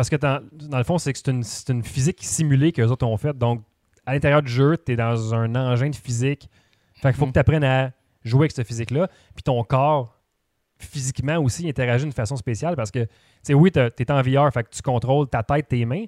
parce 0.00 0.08
que 0.08 0.16
dans, 0.16 0.42
dans 0.52 0.78
le 0.78 0.84
fond, 0.84 0.96
c'est 0.96 1.12
que 1.12 1.18
c'est 1.18 1.30
une, 1.30 1.42
c'est 1.42 1.68
une 1.70 1.82
physique 1.84 2.20
simulée 2.22 2.72
qu'eux 2.72 2.86
autres 2.86 3.06
ont 3.06 3.18
faite. 3.18 3.36
Donc, 3.36 3.62
à 4.06 4.14
l'intérieur 4.14 4.40
du 4.42 4.50
jeu, 4.50 4.78
tu 4.78 4.92
es 4.92 4.96
dans 4.96 5.34
un 5.34 5.54
engin 5.54 5.90
de 5.90 5.94
physique. 5.94 6.48
Fait 6.94 7.08
qu'il 7.10 7.18
faut 7.18 7.26
Mhm. 7.26 7.32
que 7.32 7.34
tu 7.34 7.38
apprennes 7.40 7.64
à 7.64 7.90
jouer 8.24 8.40
avec 8.44 8.52
cette 8.52 8.66
physique-là. 8.66 9.08
Puis 9.34 9.42
ton 9.42 9.62
corps, 9.62 10.16
physiquement 10.78 11.36
aussi, 11.36 11.68
interagit 11.68 12.04
d'une 12.04 12.12
façon 12.14 12.36
spéciale 12.36 12.76
parce 12.76 12.90
que, 12.90 13.00
tu 13.04 13.08
sais, 13.42 13.52
oui, 13.52 13.70
tu 13.70 13.78
es 13.80 14.10
en 14.10 14.22
VR, 14.22 14.50
fait 14.52 14.62
que 14.64 14.70
tu 14.70 14.80
contrôles 14.80 15.28
ta 15.28 15.42
tête, 15.42 15.68
tes 15.68 15.84
mains, 15.84 16.06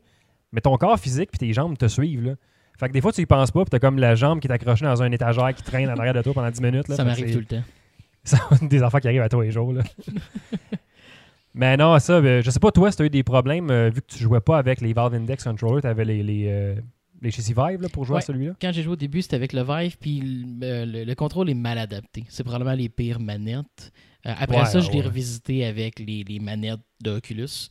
mais 0.53 0.63
ton 0.63 0.75
corps 0.79 0.99
physique 0.99 1.31
puis 1.31 1.39
tes 1.39 1.53
jambes 1.53 1.77
te 1.77 1.87
suivent. 1.87 2.25
Là. 2.25 2.33
Fait 2.81 2.89
que 2.89 2.93
des 2.95 3.03
fois, 3.03 3.13
tu 3.13 3.21
y 3.21 3.27
penses 3.27 3.51
pas, 3.51 3.61
puis 3.61 3.69
tu 3.71 3.77
as 3.77 3.81
comme 3.81 3.99
la 3.99 4.15
jambe 4.15 4.41
qui 4.41 4.49
est 4.49 4.53
accrochée 4.53 4.87
dans 4.87 5.03
un 5.03 5.13
étagère 5.13 5.55
qui 5.55 5.63
traîne 5.63 5.91
en 5.91 5.97
arrière 5.99 6.15
de 6.15 6.23
toi 6.23 6.33
pendant 6.33 6.51
10 6.51 6.63
minutes. 6.63 6.89
Là, 6.89 6.97
ça 6.97 7.05
m'arrive 7.05 7.27
c'est- 7.27 7.33
tout 7.35 7.41
le 7.41 7.45
temps. 7.45 7.63
ça, 8.25 8.39
des 8.63 8.83
affaires 8.83 9.01
qui 9.01 9.09
arrivent 9.09 9.21
à 9.23 9.29
tous 9.29 9.43
les 9.43 9.51
jours. 9.51 9.73
Là. 9.75 9.83
Mais 11.55 11.77
non, 11.77 11.99
ça, 11.99 12.15
euh, 12.15 12.43
je 12.43 12.51
sais 12.51 12.61
pas, 12.61 12.71
toi, 12.73 12.91
si 12.91 12.97
tu 12.97 13.03
as 13.03 13.07
eu 13.07 13.11
des 13.11 13.23
problèmes, 13.23 13.71
euh, 13.71 13.91
vu 13.91 14.01
que 14.01 14.07
tu 14.07 14.19
jouais 14.19 14.41
pas 14.41 14.59
avec 14.59 14.81
les 14.81 14.93
Valve 14.93 15.15
Index 15.15 15.45
Controller, 15.45 15.83
tu 15.83 15.87
avais 15.87 16.05
les, 16.05 16.23
les, 16.23 16.47
euh, 16.49 16.75
les 17.21 17.31
Vive 17.31 17.83
là, 17.83 17.89
pour 17.91 18.05
jouer 18.05 18.15
Ouais. 18.17 18.23
à 18.23 18.27
celui-là? 18.27 18.53
Quand 18.61 18.73
j'ai 18.73 18.83
joué 18.83 18.93
au 18.95 18.97
début, 18.97 19.21
c'était 19.23 19.37
avec 19.37 19.53
le 19.53 19.63
Vive, 19.63 19.97
puis 19.99 20.21
le, 20.21 20.67
euh, 20.67 20.87
le- 20.87 21.05
le 21.05 21.15
contrôle 21.15 21.51
est 21.51 21.55
mal 21.55 21.79
adapté. 21.79 22.25
C'est 22.29 22.43
probablement 22.43 22.75
les 22.75 22.89
pires 22.89 23.21
manettes. 23.21 23.93
Après 24.25 24.59
Ouais, 24.59 24.65
ça, 24.67 24.81
je 24.81 24.91
l'ai 24.91 24.99
ouais. 25.01 25.05
revisité 25.07 25.65
avec 25.67 25.99
les, 25.99 26.25
les 26.25 26.39
manettes 26.39 26.81
d'Oculus. 27.03 27.69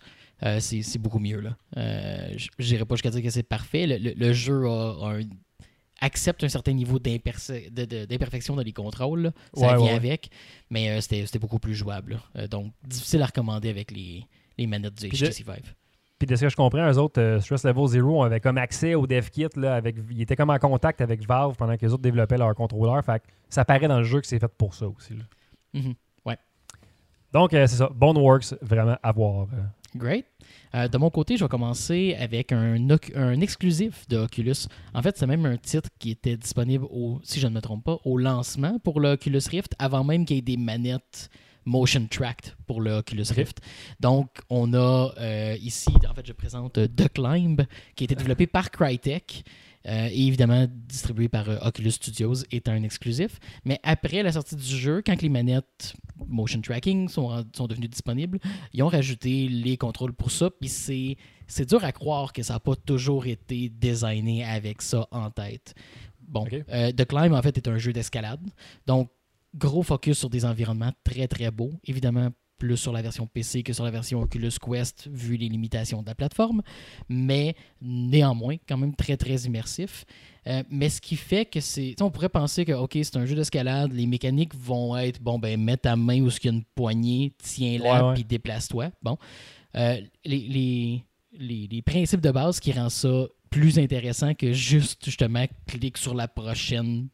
C'est 0.60 0.82
c'est 0.82 0.98
beaucoup 1.00 1.20
mieux. 1.20 1.40
là. 1.40 1.56
Je 1.78 2.50
n'irai 2.74 2.84
pas 2.86 2.96
jusqu'à 2.96 3.10
dire 3.12 3.22
que 3.22 3.30
c'est 3.30 3.44
parfait. 3.44 3.86
Le, 3.88 3.98
le- 3.98 4.14
le 4.18 4.34
jeu 4.34 4.66
a, 4.66 4.98
a 5.02 5.14
un- 5.18 5.30
accepte 6.02 6.44
un 6.44 6.50
certain 6.50 6.74
niveau 6.74 7.00
d'imperfection 7.00 8.56
dans 8.56 8.64
les 8.64 8.74
contrôles. 8.74 9.22
là. 9.22 9.32
Ça 9.54 9.68
Ouais, 9.72 9.78
vient 9.78 9.86
ouais. 9.86 9.92
avec, 9.96 10.30
mais 10.70 10.90
euh, 10.90 11.02
c'était 11.02 11.40
beaucoup 11.40 11.60
plus 11.60 11.76
jouable. 11.76 12.20
Euh, 12.36 12.48
donc, 12.48 12.74
difficile 12.84 13.22
à 13.22 13.28
recommander 13.28 13.70
avec 13.70 13.92
les, 13.92 14.26
les 14.58 14.68
manettes 14.68 14.96
du 14.96 15.08
HTC 15.10 15.44
Vive. 15.44 15.74
Puis 16.20 16.28
de 16.28 16.36
ce 16.36 16.42
que 16.42 16.50
je 16.50 16.56
comprends, 16.56 16.88
eux 16.92 16.98
autres, 17.00 17.20
euh, 17.20 17.40
Stress 17.40 17.64
Level 17.64 17.88
Zero 17.88 18.24
avait 18.24 18.40
comme 18.40 18.58
accès 18.58 18.94
au 18.94 19.08
dev 19.08 19.28
kit. 19.30 19.48
Là, 19.56 19.76
avec, 19.76 19.96
ils 20.12 20.22
étaient 20.22 20.36
comme 20.36 20.52
en 20.52 20.60
contact 20.60 21.02
avec 21.02 21.26
Valve 21.26 21.56
pendant 21.56 21.76
que 21.78 21.86
les 21.86 21.92
autres 21.94 22.04
développaient 22.04 22.38
leur 22.38 22.54
contrôleur. 22.54 23.04
Fait 23.04 23.20
que 23.22 23.28
ça 23.50 23.66
paraît 23.66 23.88
dans 23.88 23.98
le 23.98 24.04
jeu 24.04 24.22
que 24.22 24.28
c'est 24.28 24.38
fait 24.40 24.52
pour 24.56 24.74
ça 24.76 24.88
aussi. 24.88 25.14
là. 25.16 25.24
Mhm. 25.74 25.94
Donc, 27.34 27.52
c'est 27.52 27.68
ça. 27.68 27.90
Boneworks, 27.96 28.56
vraiment 28.62 28.98
à 29.02 29.12
voir. 29.14 29.48
Euh. 29.96 30.00
Great. 30.00 30.26
Euh, 30.76 30.88
de 30.88 30.98
mon 30.98 31.10
côté, 31.10 31.38
je 31.38 31.44
vais 31.44 31.50
commencer 31.50 32.16
avec 32.20 32.52
un, 32.52 32.78
un 33.16 33.42
exclusif 33.42 34.08
de 34.08 34.18
Oculus. 34.18 34.68
En 34.94 35.02
fait, 35.02 35.18
c'est 35.18 35.28
même 35.28 35.46
un 35.46 35.58
titre 35.58 35.90
qui 36.00 36.12
était 36.12 36.38
disponible, 36.38 36.86
au, 36.90 37.20
si 37.24 37.40
je 37.40 37.48
ne 37.48 37.54
me 37.54 37.62
trompe 37.62 37.84
pas, 37.84 37.98
au 38.06 38.18
lancement 38.18 38.80
pour 38.80 39.00
le 39.00 39.12
Oculus 39.12 39.42
Rift, 39.50 39.74
avant 39.80 40.04
même 40.04 40.26
qu'il 40.26 40.38
y 40.38 40.40
ait 40.40 40.44
des 40.44 40.58
manettes 40.58 41.30
motion 41.66 42.08
tracked 42.08 42.56
pour 42.66 42.82
le 42.82 42.92
Oculus 42.92 43.26
Rift. 43.36 43.60
Donc, 44.00 44.30
on 44.50 44.74
a 44.74 45.14
euh, 45.20 45.58
ici, 45.62 45.92
en 46.10 46.14
fait, 46.14 46.26
je 46.26 46.34
présente 46.34 46.78
euh, 46.78 46.88
The 46.88 47.10
Climb, 47.10 47.62
qui 47.96 48.04
a 48.04 48.06
été 48.06 48.16
développé 48.16 48.48
par 48.48 48.72
Crytek. 48.72 49.44
Euh, 49.88 50.10
et 50.12 50.28
évidemment 50.28 50.68
distribué 50.88 51.28
par 51.28 51.50
euh, 51.50 51.58
Oculus 51.62 51.92
Studios, 51.92 52.44
est 52.52 52.68
un 52.70 52.84
exclusif. 52.84 53.40
Mais 53.66 53.80
après 53.84 54.24
la 54.24 54.32
sortie 54.32 54.56
du 54.56 54.64
jeu, 54.64 55.02
quand 55.06 55.22
les 55.22 55.30
manettes 55.30 55.94
motion 56.28 56.62
tracking 56.62 57.10
sont, 57.10 57.44
sont 57.56 57.68
devenues 57.68 57.88
disponibles, 57.88 58.40
ils 58.74 58.84
ont 58.84 58.88
rajouté 58.88 59.48
les 59.48 59.78
contrôles 59.78 60.14
pour 60.14 60.32
ça. 60.32 60.50
Puis 60.50 60.70
c'est, 60.70 61.18
c'est 61.48 61.68
dur 61.68 61.84
à 61.84 61.92
croire 61.92 62.34
que 62.34 62.44
ça 62.44 62.54
n'a 62.54 62.60
pas 62.60 62.76
toujours 62.76 63.26
été 63.26 63.70
designé 63.70 64.44
avec 64.44 64.82
ça 64.82 65.08
en 65.12 65.30
tête. 65.32 65.74
Bon, 66.22 66.46
euh, 66.54 66.92
The 66.92 67.06
Climb, 67.06 67.34
en 67.34 67.42
fait, 67.42 67.58
est 67.58 67.68
un 67.68 67.78
jeu 67.78 67.92
d'escalade. 67.92 68.48
Donc, 68.88 69.10
gros 69.54 69.84
focus 69.84 70.20
sur 70.20 70.30
des 70.30 70.46
environnements 70.46 70.94
très, 71.04 71.28
très 71.28 71.52
beaux. 71.52 71.74
Évidemment, 71.86 72.30
plus 72.62 72.78
sur 72.78 72.94
la 72.94 73.02
version 73.02 73.26
PC 73.26 73.64
que 73.64 73.74
sur 73.74 73.84
la 73.84 73.90
version 73.90 74.22
Oculus 74.22 74.52
Quest, 74.62 75.10
vu 75.12 75.36
les 75.36 75.50
limitations 75.50 76.04
de 76.04 76.08
la 76.08 76.14
plateforme. 76.14 76.62
Mais 77.10 77.56
néanmoins, 77.82 78.58
quand 78.70 78.78
même 78.78 78.96
très, 78.96 79.18
très 79.18 79.36
immersif. 79.42 80.06
Euh, 80.46 80.62
mais 80.70 80.90
ce 80.90 81.02
qui 81.02 81.16
fait 81.16 81.46
que 81.46 81.60
c'est. 81.60 82.00
On 82.02 82.12
pourrait 82.12 82.30
penser 82.30 82.64
que, 82.64 82.72
OK, 82.74 82.92
c'est 83.02 83.18
un 83.18 83.26
jeu 83.26 83.36
d'escalade, 83.36 83.92
les 83.94 84.06
mécaniques 84.06 84.54
vont 84.54 84.96
être, 84.96 85.20
bon, 85.20 85.40
ben, 85.40 85.60
mets 85.60 85.78
ta 85.78 85.96
main 85.96 86.22
où 86.22 86.30
il 86.30 86.46
y 86.46 86.48
a 86.50 86.52
une 86.52 86.64
poignée, 86.76 87.34
tiens-la, 87.40 87.84
Ouais, 88.04 88.08
ouais. 88.10 88.14
puis 88.14 88.24
déplace-toi. 88.26 88.92
Bon. 89.02 89.18
Euh, 89.76 90.00
les, 90.24 90.40
les, 90.40 91.04
les, 91.40 91.68
les 91.68 91.82
principes 91.82 92.22
de 92.22 92.30
base 92.32 92.60
qui 92.60 92.72
rendent 92.74 92.92
ça 92.92 93.26
plus 93.50 93.80
intéressant 93.80 94.36
que 94.36 94.54
juste, 94.54 95.04
justement, 95.04 95.46
clique 95.68 95.98
sur 95.98 96.14
la 96.14 96.28
prochaine 96.28 97.08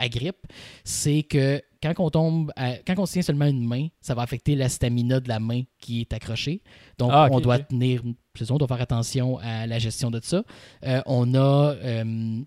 agrippe, 0.00 0.46
c'est 0.84 1.22
que 1.22 1.62
quand 1.82 1.92
on 1.98 2.10
tombe, 2.10 2.52
à- 2.56 2.76
quand 2.86 2.98
on 2.98 3.04
tient 3.06 3.22
seulement 3.22 3.46
une 3.46 3.66
main, 3.66 3.88
ça 4.00 4.14
va 4.14 4.22
affecter 4.22 4.54
la 4.54 4.68
stamina 4.68 5.20
de 5.20 5.28
la 5.28 5.40
main 5.40 5.62
qui 5.78 6.00
est 6.02 6.12
accrochée. 6.12 6.62
Donc, 6.98 7.10
Ah, 7.12 7.28
on 7.30 7.40
doit 7.40 7.56
ok. 7.56 7.68
tenir, 7.68 8.02
on 8.50 8.56
doit 8.58 8.68
faire 8.68 8.80
attention 8.80 9.38
à 9.38 9.66
la 9.66 9.78
gestion 9.78 10.10
de 10.10 10.20
ça. 10.22 10.42
Euh, 10.84 11.00
on 11.06 11.34
a 11.34 11.74
euh, 11.74 12.40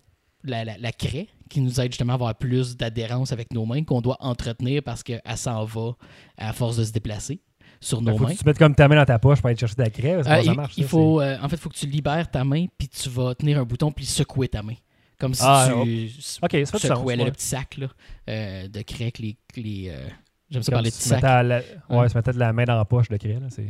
la, 0.44 0.64
la, 0.64 0.78
la 0.78 0.92
craie 0.92 1.28
qui 1.50 1.60
nous 1.60 1.80
aide 1.80 1.92
justement 1.92 2.12
à 2.12 2.14
avoir 2.14 2.34
plus 2.34 2.76
d'adhérence 2.76 3.32
avec 3.32 3.52
nos 3.52 3.64
mains, 3.66 3.82
qu'on 3.84 4.00
doit 4.00 4.16
entretenir 4.20 4.82
parce 4.82 5.02
qu'elle 5.02 5.20
s'en 5.36 5.64
va 5.64 5.92
à 6.36 6.52
force 6.52 6.76
de 6.76 6.84
se 6.84 6.92
déplacer 6.92 7.40
sur 7.80 8.00
nos 8.00 8.12
Ben, 8.12 8.18
faut 8.18 8.24
mains. 8.24 8.32
que 8.34 8.38
tu 8.38 8.44
mettes 8.46 8.58
comme 8.58 8.74
ta 8.74 8.88
main 8.88 8.96
dans 8.96 9.04
ta 9.04 9.18
poche 9.18 9.40
pour 9.40 9.48
aller 9.48 9.58
chercher 9.58 9.74
de 9.74 9.82
la 9.82 9.90
craie. 9.90 10.14
Euh, 10.14 10.22
ça 10.22 10.42
il, 10.42 10.52
marche, 10.52 10.74
il 10.76 10.84
ça, 10.84 10.88
faut, 10.90 11.20
en 11.22 11.48
fait, 11.48 11.56
il 11.56 11.58
faut 11.58 11.68
que 11.70 11.76
tu 11.76 11.86
libères 11.86 12.30
ta 12.30 12.44
main, 12.44 12.66
puis 12.78 12.88
tu 12.88 13.08
vas 13.08 13.34
tenir 13.34 13.58
un 13.58 13.64
bouton, 13.64 13.90
puis 13.90 14.04
secouer 14.06 14.48
ta 14.48 14.62
main. 14.62 14.74
Comme 15.24 15.32
si 15.34 15.42
Ah, 15.42 15.70
tu 15.84 16.10
c'est- 16.20 16.38
Ok, 16.44 16.66
ça 16.66 16.78
secouais 16.78 17.16
le 17.16 17.30
petit 17.30 17.46
sac 17.46 17.78
là, 17.78 17.86
euh, 18.28 18.68
de 18.68 18.82
craie 18.82 19.10
que 19.10 19.22
les, 19.22 19.36
les, 19.56 19.88
euh, 19.88 20.06
J'aime 20.50 20.62
ça 20.62 20.70
parler 20.72 20.90
de 20.90 20.94
tu 20.94 21.00
sac. 21.00 21.22
la- 21.22 21.62
Ouais. 21.88 21.96
Ouais, 21.98 22.08
se 22.10 22.14
mettait 22.16 22.32
de 22.32 22.38
la 22.38 22.52
main 22.52 22.64
dans 22.64 22.76
la 22.76 22.84
poche 22.84 23.08
de 23.08 23.16
créer. 23.16 23.40
Là, 23.40 23.46
c'est... 23.48 23.66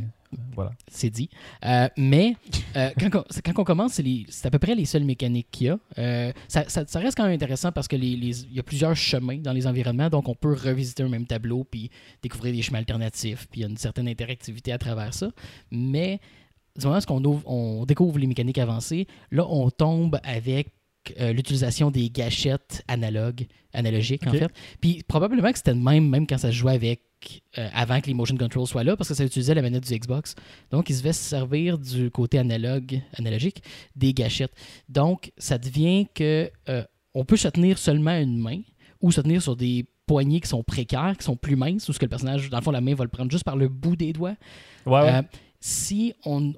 Voilà. 0.57 0.73
c'est 0.91 1.11
dit. 1.11 1.31
Euh, 1.65 1.89
mais 1.97 2.35
euh, 2.75 2.91
quand, 2.99 3.21
on, 3.21 3.25
quand 3.45 3.59
on 3.61 3.65
commence, 3.65 3.93
c'est, 3.93 4.03
les- 4.03 4.27
c'est 4.29 4.47
à 4.47 4.51
peu 4.51 4.59
près 4.59 4.75
les 4.75 4.85
seules 4.85 5.05
mécaniques 5.05 5.47
qu'il 5.53 5.69
y 5.69 5.71
a. 5.71 5.79
Ça, 6.49 6.69
ça- 6.69 6.85
ça 6.87 6.99
reste 6.99 7.17
quand 7.17 7.23
même 7.23 7.33
intéressant 7.35 7.71
parce 7.71 7.87
que 7.87 7.95
les, 7.95 8.45
y 8.53 8.59
a 8.59 8.63
plusieurs 8.65 8.97
chemins 8.97 9.39
dans 9.39 9.53
les 9.53 9.69
environnements, 9.69 10.11
donc 10.11 10.29
on 10.29 10.35
peut 10.35 10.53
revisiter 10.53 11.05
un 11.05 11.09
même 11.09 11.25
tableau 11.27 11.63
puis 11.63 11.89
découvrir 12.21 12.53
des 12.53 12.63
chemins 12.63 12.79
alternatifs, 12.81 13.47
puis 13.49 13.61
il 13.61 13.63
y 13.63 13.67
a 13.67 13.69
une 13.69 13.77
certaine 13.77 14.09
interactivité 14.09 14.73
à 14.73 14.79
travers 14.79 15.15
ça. 15.15 15.29
Mais 15.71 16.19
du 16.77 16.85
moment 16.87 16.99
où 16.99 17.13
on, 17.13 17.25
ouvre- 17.25 17.49
on 17.49 17.85
découvre 17.87 18.19
les 18.19 18.27
mécaniques 18.27 18.59
avancées, 18.59 19.07
là, 19.31 19.47
on 19.49 19.71
tombe 19.71 20.19
avec 20.25 20.67
euh, 21.21 21.33
l'utilisation 21.33 21.91
des 21.91 22.11
gâchettes 22.11 22.83
analogues, 22.89 23.47
analogiques, 23.73 24.27
en 24.27 24.33
fait. 24.33 24.53
Puis 24.81 25.03
probablement 25.07 25.51
que 25.51 25.59
c'était 25.59 25.75
le 25.75 25.81
même, 25.81 26.09
même 26.09 26.27
quand 26.27 26.39
ça 26.39 26.49
se 26.49 26.57
jouait 26.57 26.75
avec, 26.75 27.01
euh, 27.59 27.69
avant 27.73 28.01
que 28.01 28.07
les 28.07 28.15
motion 28.15 28.37
controls 28.37 28.67
soient 28.67 28.85
là, 28.85 28.97
parce 28.97 29.09
que 29.09 29.15
ça 29.15 29.25
utilisait 29.25 29.55
la 29.55 29.63
manette 29.63 29.87
du 29.87 29.99
Xbox. 29.99 30.35
Donc, 30.71 30.91
il 30.91 30.95
se 30.95 31.01
devait 31.03 31.13
se 31.13 31.23
servir 31.23 31.79
du 31.79 32.11
côté 32.11 32.39
analogue, 32.39 33.01
analogique 33.19 33.63
des 33.97 34.13
gâchettes. 34.15 34.53
Donc, 34.89 35.33
ça 35.39 35.59
devient 35.59 36.07
que 36.15 36.51
euh, 36.69 36.85
on 37.15 37.25
peut 37.25 37.37
se 37.37 37.49
tenir 37.49 37.79
seulement 37.79 38.19
une 38.19 38.39
main 38.39 38.61
ou 39.01 39.13
se 39.13 39.21
tenir 39.21 39.43
sur 39.43 39.57
des 39.57 39.87
poignées 40.07 40.41
qui 40.41 40.49
sont 40.49 40.63
précaires, 40.63 41.15
qui 41.19 41.25
sont 41.25 41.37
plus 41.37 41.57
minces, 41.57 41.89
ou 41.89 41.93
ce 41.93 41.99
que 41.99 42.05
le 42.05 42.11
personnage, 42.11 42.51
dans 42.51 42.59
le 42.59 42.63
fond, 42.63 42.71
la 42.71 42.81
main 42.81 42.95
va 42.95 43.05
le 43.05 43.11
prendre 43.11 43.31
juste 43.31 43.45
par 43.45 43.57
le 43.57 43.69
bout 43.69 43.97
des 43.97 44.13
doigts. 44.13 44.37
Ouais, 44.87 45.01
ouais. 45.01 45.23
Si 45.67 46.13
on, 46.27 46.53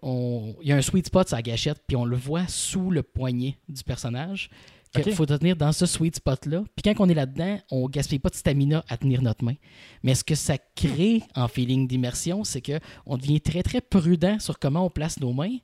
y 0.65 0.73
a 0.73 0.77
un 0.77 0.83
sweet 0.83 1.07
spot 1.07 1.29
sur 1.29 1.37
la 1.37 1.43
gâchette, 1.43 1.81
puis 1.87 1.97
on 1.97 2.05
le 2.05 2.17
voit 2.17 2.49
sous 2.49 2.91
le 2.91 3.05
poignet 3.05 3.57
du 3.69 3.85
personnage, 3.85 4.51
qu'il 4.93 5.13
faut 5.15 5.27
tenir 5.27 5.55
dans 5.55 5.71
ce 5.71 5.87
sweet 5.87 6.17
spot-là. 6.17 6.65
Puis 6.75 6.83
quand 6.83 7.05
on 7.05 7.09
est 7.09 7.15
là-dedans, 7.15 7.61
on 7.71 7.89
gaspille 7.89 8.19
pas 8.19 8.31
de 8.31 8.35
stamina 8.35 8.85
à 8.89 8.97
tenir 8.97 9.23
notre 9.23 9.45
main. 9.45 9.55
Mais 10.03 10.17
ce 10.17 10.25
que 10.25 10.35
ça 10.35 10.59
crée 10.75 11.23
en 11.37 11.47
feeling 11.47 11.87
d'immersion, 11.87 12.43
c'est 12.43 12.61
que 12.61 12.81
on 13.05 13.17
devient 13.17 13.41
très 13.41 13.63
très 13.63 13.81
prudent 13.81 14.41
sur 14.41 14.59
comment 14.59 14.85
on 14.85 14.91
place 14.91 15.21
nos 15.21 15.33
mains. 15.33 15.59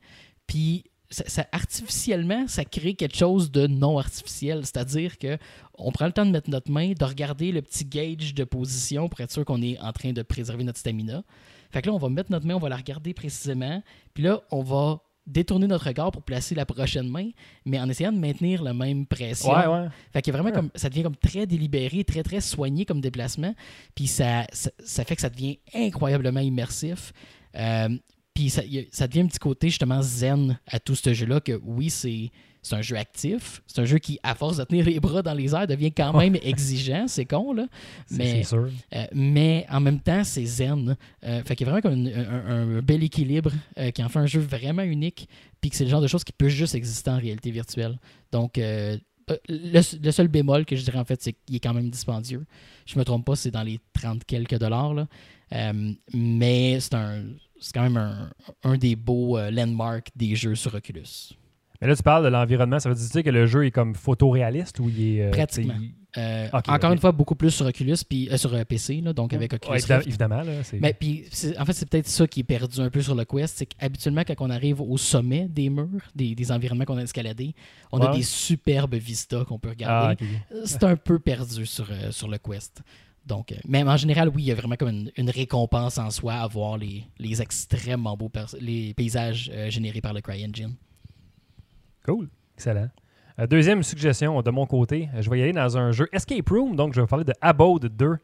Puis 0.46 0.84
ça, 1.10 1.24
ça- 1.26 1.48
artificiellement, 1.50 2.46
ça 2.46 2.64
crée 2.64 2.94
quelque 2.94 3.16
chose 3.16 3.50
de 3.50 3.66
non 3.66 3.98
artificiel. 3.98 4.60
C'est-à-dire 4.64 5.18
que 5.18 5.36
on 5.74 5.90
prend 5.90 6.06
le 6.06 6.12
temps 6.12 6.26
de 6.26 6.30
mettre 6.30 6.48
notre 6.48 6.70
main, 6.70 6.92
de 6.92 7.04
regarder 7.04 7.50
le 7.50 7.60
petit 7.62 7.86
gauge 7.86 8.34
de 8.34 8.44
position 8.44 9.08
pour 9.08 9.20
être 9.20 9.32
sûr 9.32 9.44
qu'on 9.44 9.62
est 9.62 9.80
en 9.80 9.90
train 9.92 10.12
de 10.12 10.22
préserver 10.22 10.62
notre 10.62 10.78
stamina. 10.78 11.24
Fait 11.72 11.82
que 11.82 11.88
là, 11.88 11.94
on 11.94 11.98
va 11.98 12.08
mettre 12.08 12.30
notre 12.30 12.46
main, 12.46 12.54
on 12.54 12.58
va 12.58 12.68
la 12.68 12.76
regarder 12.76 13.14
précisément. 13.14 13.82
Puis 14.14 14.22
là, 14.24 14.40
on 14.50 14.62
va 14.62 15.00
détourner 15.26 15.66
notre 15.68 15.86
regard 15.86 16.10
pour 16.10 16.22
placer 16.22 16.54
la 16.54 16.66
prochaine 16.66 17.08
main, 17.08 17.30
mais 17.64 17.78
en 17.78 17.88
essayant 17.88 18.10
de 18.12 18.18
maintenir 18.18 18.62
la 18.62 18.74
même 18.74 19.06
pression. 19.06 19.52
ouais, 19.52 19.66
ouais. 19.66 19.86
Fait 20.12 20.28
a 20.28 20.32
vraiment 20.32 20.48
Ouais. 20.48 20.52
comme 20.54 20.70
ça 20.74 20.88
devient 20.88 21.04
comme 21.04 21.16
très 21.16 21.46
délibéré, 21.46 22.02
très 22.04 22.22
très 22.24 22.40
soigné 22.40 22.84
comme 22.84 23.00
déplacement, 23.00 23.54
puis 23.94 24.08
ça, 24.08 24.46
ça, 24.52 24.70
ça 24.84 25.04
fait 25.04 25.14
que 25.14 25.22
ça 25.22 25.30
devient 25.30 25.58
incroyablement 25.74 26.40
immersif. 26.40 27.12
Euh, 27.56 27.88
puis 28.34 28.50
ça, 28.50 28.62
ça 28.90 29.06
devient 29.06 29.20
un 29.20 29.26
petit 29.26 29.38
côté 29.38 29.68
justement 29.68 30.02
zen 30.02 30.58
à 30.66 30.80
tout 30.80 30.96
ce 30.96 31.14
jeu-là 31.14 31.40
que 31.40 31.60
oui, 31.62 31.88
c'est 31.88 32.30
c'est 32.62 32.76
un 32.76 32.82
jeu 32.82 32.96
actif, 32.96 33.60
c'est 33.66 33.80
un 33.80 33.84
jeu 33.84 33.98
qui, 33.98 34.18
à 34.22 34.34
force 34.36 34.56
de 34.58 34.64
tenir 34.64 34.84
les 34.86 35.00
bras 35.00 35.20
dans 35.22 35.34
les 35.34 35.52
airs, 35.54 35.66
devient 35.66 35.90
quand 35.92 36.16
même 36.16 36.36
exigeant, 36.42 37.06
c'est 37.08 37.24
con, 37.24 37.52
là. 37.52 37.66
Mais- 38.10 38.44
sûr. 38.44 38.68
Euh, 38.94 39.04
mais 39.12 39.66
en 39.68 39.80
même 39.80 39.98
temps, 40.00 40.22
c'est 40.24 40.44
zen. 40.46 40.96
Euh, 41.24 41.42
fait 41.42 41.56
qu'il 41.56 41.66
y 41.66 41.70
a 41.70 41.72
vraiment 41.72 41.82
comme 41.82 42.06
une- 42.06 42.14
un, 42.14 42.76
un 42.78 42.82
bel 42.82 43.02
équilibre 43.02 43.50
euh, 43.78 43.90
qui 43.90 44.02
en 44.02 44.08
fait 44.08 44.20
un 44.20 44.26
jeu 44.26 44.40
vraiment 44.40 44.82
unique, 44.82 45.28
puis 45.60 45.70
que 45.70 45.76
c'est 45.76 45.84
le 45.84 45.90
genre 45.90 46.00
de 46.00 46.06
choses 46.06 46.24
qui 46.24 46.32
peut 46.32 46.48
juste 46.48 46.74
exister 46.74 47.10
en 47.10 47.18
réalité 47.18 47.50
virtuelle. 47.50 47.98
Donc, 48.30 48.56
le, 48.56 48.98
le 49.48 50.10
seul 50.10 50.28
bémol 50.28 50.64
que 50.64 50.76
je 50.76 50.82
dirais 50.84 50.98
en 50.98 51.04
fait, 51.04 51.22
c'est 51.22 51.32
qu'il 51.32 51.56
est 51.56 51.60
quand 51.60 51.74
même 51.74 51.90
dispendieux. 51.90 52.44
Je 52.86 52.98
me 52.98 53.04
trompe 53.04 53.24
pas, 53.24 53.36
c'est 53.36 53.50
dans 53.50 53.62
les 53.62 53.80
30 53.92 54.24
quelques 54.24 54.58
dollars. 54.58 54.94
Là. 54.94 55.06
Euh, 55.52 55.92
mais 56.12 56.78
c'est 56.80 56.94
un. 56.94 57.22
C'est 57.60 57.72
quand 57.72 57.82
même 57.82 57.96
un, 57.96 58.30
un 58.64 58.76
des 58.76 58.96
beaux 58.96 59.38
euh, 59.38 59.50
landmarks 59.52 60.08
des 60.16 60.34
jeux 60.34 60.56
sur 60.56 60.74
Oculus. 60.74 61.30
Mais 61.82 61.88
là, 61.88 61.96
tu 61.96 62.02
parles 62.02 62.24
de 62.24 62.28
l'environnement. 62.30 62.78
Ça 62.78 62.88
veut 62.88 62.94
dire 62.94 63.22
que 63.22 63.28
le 63.30 63.44
jeu 63.46 63.66
est 63.66 63.70
comme 63.70 63.94
photoréaliste 63.94 64.78
ou 64.80 64.88
il 64.88 65.18
est. 65.18 65.22
euh, 65.26 65.30
Pratiquement. 65.30 65.74
Euh, 66.18 66.46
encore 66.68 66.92
une 66.92 66.98
fois, 66.98 67.10
beaucoup 67.10 67.34
plus 67.34 67.50
sur 67.50 67.64
Oculus, 67.64 67.96
puis 68.06 68.28
euh, 68.30 68.36
sur 68.36 68.50
PC, 68.66 69.00
là, 69.00 69.14
donc 69.14 69.32
avec 69.32 69.54
Oculus 69.54 69.72
Ouais, 69.72 69.78
évidemment, 69.78 69.96
Rift. 69.98 70.08
évidemment, 70.08 70.42
là. 70.42 70.52
Mais 70.80 70.92
puis, 70.92 71.24
en 71.58 71.64
fait, 71.64 71.72
c'est 71.72 71.88
peut-être 71.88 72.06
ça 72.06 72.26
qui 72.26 72.40
est 72.40 72.44
perdu 72.44 72.80
un 72.80 72.90
peu 72.90 73.00
sur 73.00 73.14
le 73.14 73.24
Quest, 73.24 73.56
c'est 73.56 73.64
qu'habituellement, 73.66 74.20
quand 74.20 74.34
on 74.40 74.50
arrive 74.50 74.82
au 74.82 74.98
sommet 74.98 75.46
des 75.48 75.70
murs, 75.70 75.88
des, 76.14 76.34
des 76.34 76.52
environnements 76.52 76.84
qu'on 76.84 76.98
a 76.98 77.02
escaladés, 77.02 77.54
on 77.92 77.98
a 78.00 78.14
des 78.14 78.22
superbes 78.22 78.94
vistas 78.94 79.46
qu'on 79.46 79.58
peut 79.58 79.70
Ah, 79.86 80.10
regarder. 80.10 80.24
ok. 80.24 80.60
C'est 80.66 80.84
un 80.84 80.96
peu 80.96 81.18
perdu 81.18 81.64
sur, 81.64 81.88
euh, 81.90 82.10
sur 82.12 82.28
le 82.28 82.36
Quest. 82.36 82.82
Donc, 83.24 83.54
même 83.66 83.88
en 83.88 83.96
général, 83.96 84.28
oui, 84.28 84.42
il 84.42 84.46
y 84.48 84.52
a 84.52 84.54
vraiment 84.54 84.76
comme 84.76 84.90
une, 84.90 85.10
une 85.16 85.30
récompense 85.30 85.96
en 85.96 86.10
soi 86.10 86.34
à 86.34 86.46
voir 86.46 86.76
les, 86.76 87.04
les 87.18 87.40
extrêmement 87.40 88.16
beaux 88.18 88.30
les 88.60 88.92
paysages 88.94 89.50
générés 89.68 90.00
par 90.02 90.12
le 90.12 90.20
CryEngine. 90.20 90.74
Cool. 92.04 92.28
Excellent. 92.56 92.88
Euh, 93.38 93.46
deuxième 93.46 93.82
suggestion 93.82 94.42
de 94.42 94.50
mon 94.50 94.66
côté, 94.66 95.08
euh, 95.14 95.22
je 95.22 95.30
vais 95.30 95.38
y 95.38 95.42
aller 95.42 95.52
dans 95.52 95.78
un 95.78 95.90
jeu 95.92 96.08
Escape 96.12 96.48
Room. 96.50 96.76
Donc, 96.76 96.92
je 96.92 96.96
vais 96.96 97.02
vous 97.02 97.08
parler 97.08 97.24
de 97.24 97.32
Abode 97.40 97.86
2. 97.96 98.16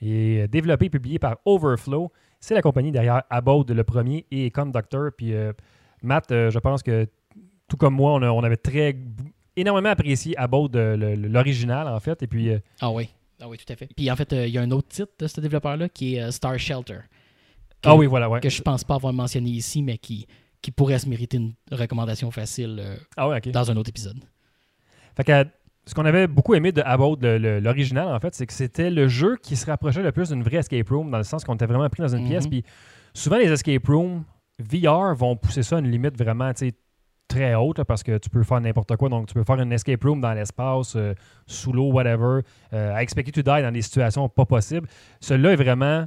Il 0.00 0.10
est 0.10 0.42
euh, 0.42 0.48
développé 0.48 0.86
et 0.86 0.90
publié 0.90 1.18
par 1.18 1.36
Overflow. 1.44 2.10
C'est 2.40 2.54
la 2.54 2.62
compagnie 2.62 2.90
derrière 2.92 3.22
Abode, 3.30 3.70
le 3.70 3.84
premier, 3.84 4.26
et 4.30 4.50
Conductor. 4.50 5.10
Puis, 5.16 5.34
euh, 5.34 5.52
Matt, 6.02 6.30
euh, 6.32 6.50
je 6.50 6.58
pense 6.58 6.82
que 6.82 7.06
tout 7.68 7.76
comme 7.76 7.94
moi, 7.94 8.12
on, 8.14 8.22
a- 8.22 8.30
on 8.30 8.42
avait 8.42 8.56
très 8.56 8.96
énormément 9.56 9.90
apprécié 9.90 10.36
Abode, 10.38 10.76
l'original, 10.76 11.88
en 11.88 12.00
fait. 12.00 12.22
Et 12.22 12.26
puis, 12.26 12.50
euh, 12.50 12.58
Ah 12.80 12.90
oui, 12.90 13.08
ah 13.40 13.48
oui, 13.48 13.56
tout 13.58 13.70
à 13.72 13.76
fait. 13.76 13.88
Puis 13.96 14.10
en 14.10 14.16
fait, 14.16 14.32
euh, 14.32 14.46
il 14.46 14.52
y 14.54 14.58
a 14.58 14.62
un 14.62 14.70
autre 14.70 14.88
titre 14.88 15.12
de 15.18 15.26
ce 15.26 15.40
développeur-là 15.40 15.88
qui 15.88 16.16
est 16.16 16.22
euh, 16.22 16.30
Star 16.30 16.58
Shelter. 16.58 16.98
Que- 17.82 17.88
ah 17.90 17.96
oui, 17.96 18.06
voilà, 18.06 18.28
ouais. 18.30 18.40
que 18.40 18.48
je 18.48 18.62
pense 18.62 18.82
pas 18.84 18.94
avoir 18.96 19.12
mentionné 19.12 19.50
ici, 19.50 19.82
mais 19.82 19.98
qui, 19.98 20.26
qui 20.64 20.70
pourrait 20.70 20.98
se 20.98 21.06
mériter 21.08 21.36
une 21.36 21.52
recommandation 21.70 22.30
facile 22.30 22.78
euh, 22.82 22.96
Ah 23.18 23.28
ouais, 23.28 23.36
ok. 23.36 23.50
dans 23.52 23.70
un 23.70 23.76
autre 23.76 23.90
épisode. 23.90 24.16
Fait 25.14 25.24
que 25.24 25.44
ce 25.86 25.94
qu'on 25.94 26.06
avait 26.06 26.26
beaucoup 26.26 26.54
aimé 26.54 26.72
de 26.72 26.80
le- 27.36 27.60
l'original, 27.60 28.08
en 28.08 28.18
fait, 28.18 28.34
c'est 28.34 28.46
que 28.46 28.52
c'était 28.54 28.90
le 28.90 29.06
jeu 29.06 29.36
qui 29.42 29.56
se 29.56 29.66
rapprochait 29.66 30.02
le 30.02 30.10
plus 30.10 30.30
d'une 30.30 30.42
vraie 30.42 30.56
escape 30.56 30.88
room, 30.88 31.10
dans 31.10 31.18
le 31.18 31.24
sens 31.24 31.44
qu'on 31.44 31.54
était 31.54 31.66
vraiment 31.66 31.88
pris 31.90 32.00
dans 32.00 32.08
une 32.16 32.22
Mhm. 32.22 32.28
pièce. 32.30 32.46
Puis 32.48 32.64
souvent, 33.12 33.36
les 33.36 33.52
escape 33.52 33.86
rooms 33.86 34.24
VR 34.58 35.14
vont 35.14 35.36
pousser 35.36 35.62
ça 35.62 35.76
à 35.76 35.80
une 35.80 35.90
limite 35.90 36.16
vraiment, 36.16 36.50
très 37.28 37.54
haute, 37.54 37.78
là, 37.78 37.84
parce 37.84 38.02
que 38.02 38.16
tu 38.18 38.30
peux 38.30 38.42
faire 38.42 38.60
n'importe 38.60 38.96
quoi. 38.96 39.08
Donc, 39.10 39.26
tu 39.26 39.34
peux 39.34 39.44
faire 39.44 39.60
une 39.60 39.72
escape 39.72 40.02
room 40.04 40.20
dans 40.22 40.32
l'espace, 40.32 40.94
euh, 40.96 41.14
sous 41.46 41.72
l'eau, 41.72 41.90
whatever, 41.92 42.40
euh, 42.72 42.94
à 42.94 43.02
expecter 43.02 43.32
to 43.32 43.42
die 43.42 43.62
dans 43.62 43.72
des 43.72 43.82
situations 43.82 44.28
pas 44.28 44.44
possibles. 44.46 44.88
Celui-là 45.20 45.52
est 45.52 45.56
vraiment 45.56 46.06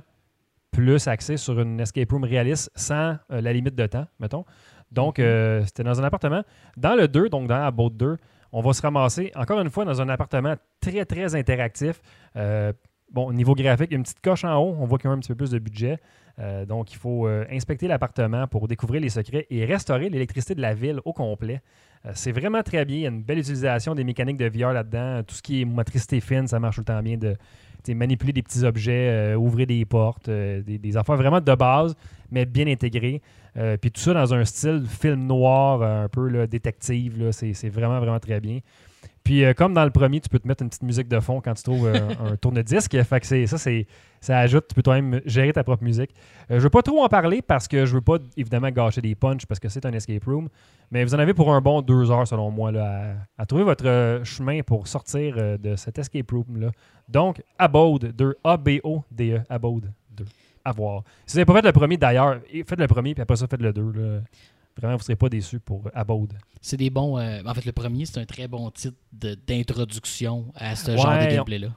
plus 0.72 1.08
axé 1.08 1.38
sur 1.38 1.60
une 1.60 1.80
escape 1.80 2.12
room 2.12 2.24
réaliste 2.24 2.72
sans 2.76 3.18
euh, 3.32 3.42
la 3.42 3.54
limite 3.54 3.76
de 3.76 3.86
temps, 3.88 4.06
mettons. 4.20 4.46
Donc, 4.92 5.20
Mhm. 5.20 5.26
euh, 5.26 5.66
c'était 5.66 5.84
dans 5.84 6.00
un 6.00 6.04
appartement. 6.04 6.44
Dans 6.78 6.96
le 6.96 7.08
2, 7.08 7.30
donc 7.30 7.48
dans 7.48 7.62
Abode 7.64 7.98
2, 7.98 8.18
on 8.52 8.62
va 8.62 8.74
se 8.74 8.82
ramasser, 8.82 9.32
encore 9.36 9.60
une 9.60 9.70
fois, 9.70 9.86
dans 9.86 10.02
un 10.02 10.10
appartement 10.10 10.56
très, 10.80 11.04
très 11.06 11.36
interactif. 11.36 12.00
Euh, 12.38 12.72
bon, 13.12 13.34
niveau 13.34 13.54
graphique, 13.56 13.92
une 13.92 14.04
petite 14.04 14.22
coche 14.22 14.46
en 14.46 14.56
haut, 14.58 14.76
on 14.80 14.86
voit 14.86 14.98
qu'il 14.98 15.10
y 15.10 15.12
a 15.12 15.14
un 15.16 15.20
petit 15.20 15.30
peu 15.30 15.36
plus 15.36 15.52
de 15.52 15.60
budget. 15.60 16.00
Euh, 16.40 16.66
donc, 16.66 16.94
il 16.94 16.98
faut 16.98 17.28
inspecter 17.52 17.88
l'appartement 17.88 18.48
pour 18.48 18.68
découvrir 18.68 19.02
les 19.02 19.10
secrets 19.10 19.48
et 19.50 19.66
restaurer 19.66 20.10
l'électricité 20.10 20.56
de 20.56 20.62
la 20.62 20.74
ville 20.74 21.02
au 21.04 21.12
complet. 21.12 21.62
C'est 22.14 22.32
vraiment 22.32 22.62
très 22.64 22.86
bien. 22.86 22.96
Il 22.98 23.02
y 23.02 23.06
a 23.06 23.10
une 23.10 23.24
belle 23.24 23.40
utilisation 23.40 23.94
des 23.96 24.04
mécaniques 24.06 24.38
de 24.38 24.48
VR 24.48 24.72
là-dedans. 24.72 25.24
Tout 25.24 25.36
ce 25.36 25.42
qui 25.42 25.62
est 25.62 25.66
motricité 25.66 26.22
fine, 26.22 26.48
ça 26.48 26.60
marche 26.60 26.76
tout 26.76 26.82
le 26.82 26.86
temps 26.86 27.02
bien 27.02 27.18
de 27.18 27.36
manipuler 27.90 28.34
des 28.34 28.44
petits 28.44 28.64
objets, 28.64 29.10
euh, 29.10 29.36
ouvrir 29.36 29.68
des 29.68 29.86
portes, 29.86 30.30
euh, 30.30 30.62
des, 30.62 30.98
affaires 30.98 31.16
vraiment 31.16 31.42
de 31.42 31.56
base, 31.56 31.96
mais 32.32 32.46
bien 32.46 32.68
intégrées. 32.68 33.22
Euh, 33.58 33.78
puis 33.78 33.92
tout 33.92 34.02
ça 34.02 34.14
dans 34.14 34.34
un 34.34 34.46
style 34.46 34.86
film 34.88 35.26
noir, 35.26 35.82
un 35.82 36.10
peu 36.10 36.48
détective. 36.48 37.24
là. 37.24 37.32
C'est 37.32 37.54
c'est 37.54 37.70
vraiment, 37.70 38.00
vraiment 38.00 38.20
très 38.20 38.40
bien. 38.40 38.60
Puis 39.28 39.44
euh, 39.44 39.54
comme 39.54 39.74
dans 39.74 39.84
le 39.84 39.92
premier, 39.92 40.22
tu 40.22 40.30
peux 40.30 40.40
te 40.40 40.48
mettre 40.48 40.64
une 40.64 40.70
petite 40.70 40.84
musique 40.84 41.10
de 41.10 41.20
fond 41.20 41.42
quand 41.42 41.54
tu 41.54 41.62
trouves 41.62 41.86
euh, 41.86 42.00
un 42.32 42.38
tourne-disque. 42.38 43.04
Fait 43.04 43.20
que 43.20 43.46
ça, 43.46 43.58
ça 44.22 44.40
ajoute, 44.40 44.70
tu 44.70 44.74
peux 44.74 44.82
toi-même 44.82 45.20
gérer 45.26 45.52
ta 45.52 45.66
propre 45.66 45.84
musique. 45.84 46.12
Euh, 46.50 46.60
je 46.60 46.64
veux 46.64 46.70
pas 46.70 46.82
trop 46.82 47.04
en 47.04 47.10
parler 47.10 47.42
parce 47.42 47.68
que 47.68 47.86
je 47.86 47.96
veux 47.96 48.02
pas 48.02 48.20
évidemment 48.38 48.70
gâcher 48.70 49.02
des 49.02 49.16
punchs 49.16 49.46
parce 49.46 49.60
que 49.60 49.68
c'est 49.68 49.86
un 49.86 49.92
escape 49.92 50.24
room. 50.24 50.48
Mais 50.92 51.04
vous 51.04 51.14
en 51.14 51.20
avez 51.20 51.34
pour 51.34 51.54
un 51.54 51.60
bon 51.60 51.82
deux 51.82 52.10
heures 52.10 52.26
selon 52.26 52.52
moi 52.52 52.72
là, 52.72 53.16
à, 53.38 53.46
trouver 53.46 53.66
votre 53.66 53.86
euh, 53.86 54.24
chemin 54.24 54.62
pour 54.62 54.88
sortir 54.88 55.60
de 55.60 55.76
cet 55.76 56.00
escape 56.00 56.32
room-là. 56.32 56.72
Donc, 57.10 57.44
Abode 57.60 58.16
2, 58.16 58.38
A-B-O-D-E, 58.46 59.42
Abode 59.50 59.92
2. 60.12 60.24
À 60.64 60.72
voir. 60.72 61.04
Si 61.26 61.34
vous 61.34 61.40
n'avez 61.40 61.46
pas 61.46 61.54
fait 61.56 61.66
le 61.66 61.74
premier 61.74 61.98
d'ailleurs, 61.98 62.40
faites 62.66 62.80
le 62.80 62.88
premier 62.88 63.14
puis 63.14 63.24
après 63.24 63.36
ça, 63.36 63.46
faites 63.48 63.62
le 63.62 63.74
2. 63.74 64.22
Vraiment, 64.78 64.94
vous 64.96 65.00
ne 65.02 65.04
serez 65.04 65.16
pas 65.16 65.30
déçus 65.30 65.60
pour 65.60 65.90
Abode. 65.94 66.34
C'est 66.62 66.78
des 66.78 66.90
bons. 66.90 67.18
euh, 67.18 67.42
en 67.46 67.54
fait, 67.54 67.66
le 67.66 67.72
premier, 67.72 68.06
c'est 68.06 68.20
un 68.20 68.26
très 68.26 68.48
bon 68.48 68.70
titre 68.72 68.98
d'introduction 69.12 70.46
à 70.56 70.76
ce 70.76 70.92
Ouais, 70.92 70.98
genre 70.98 71.18
de 71.20 71.36
gameplay-là. 71.36 71.70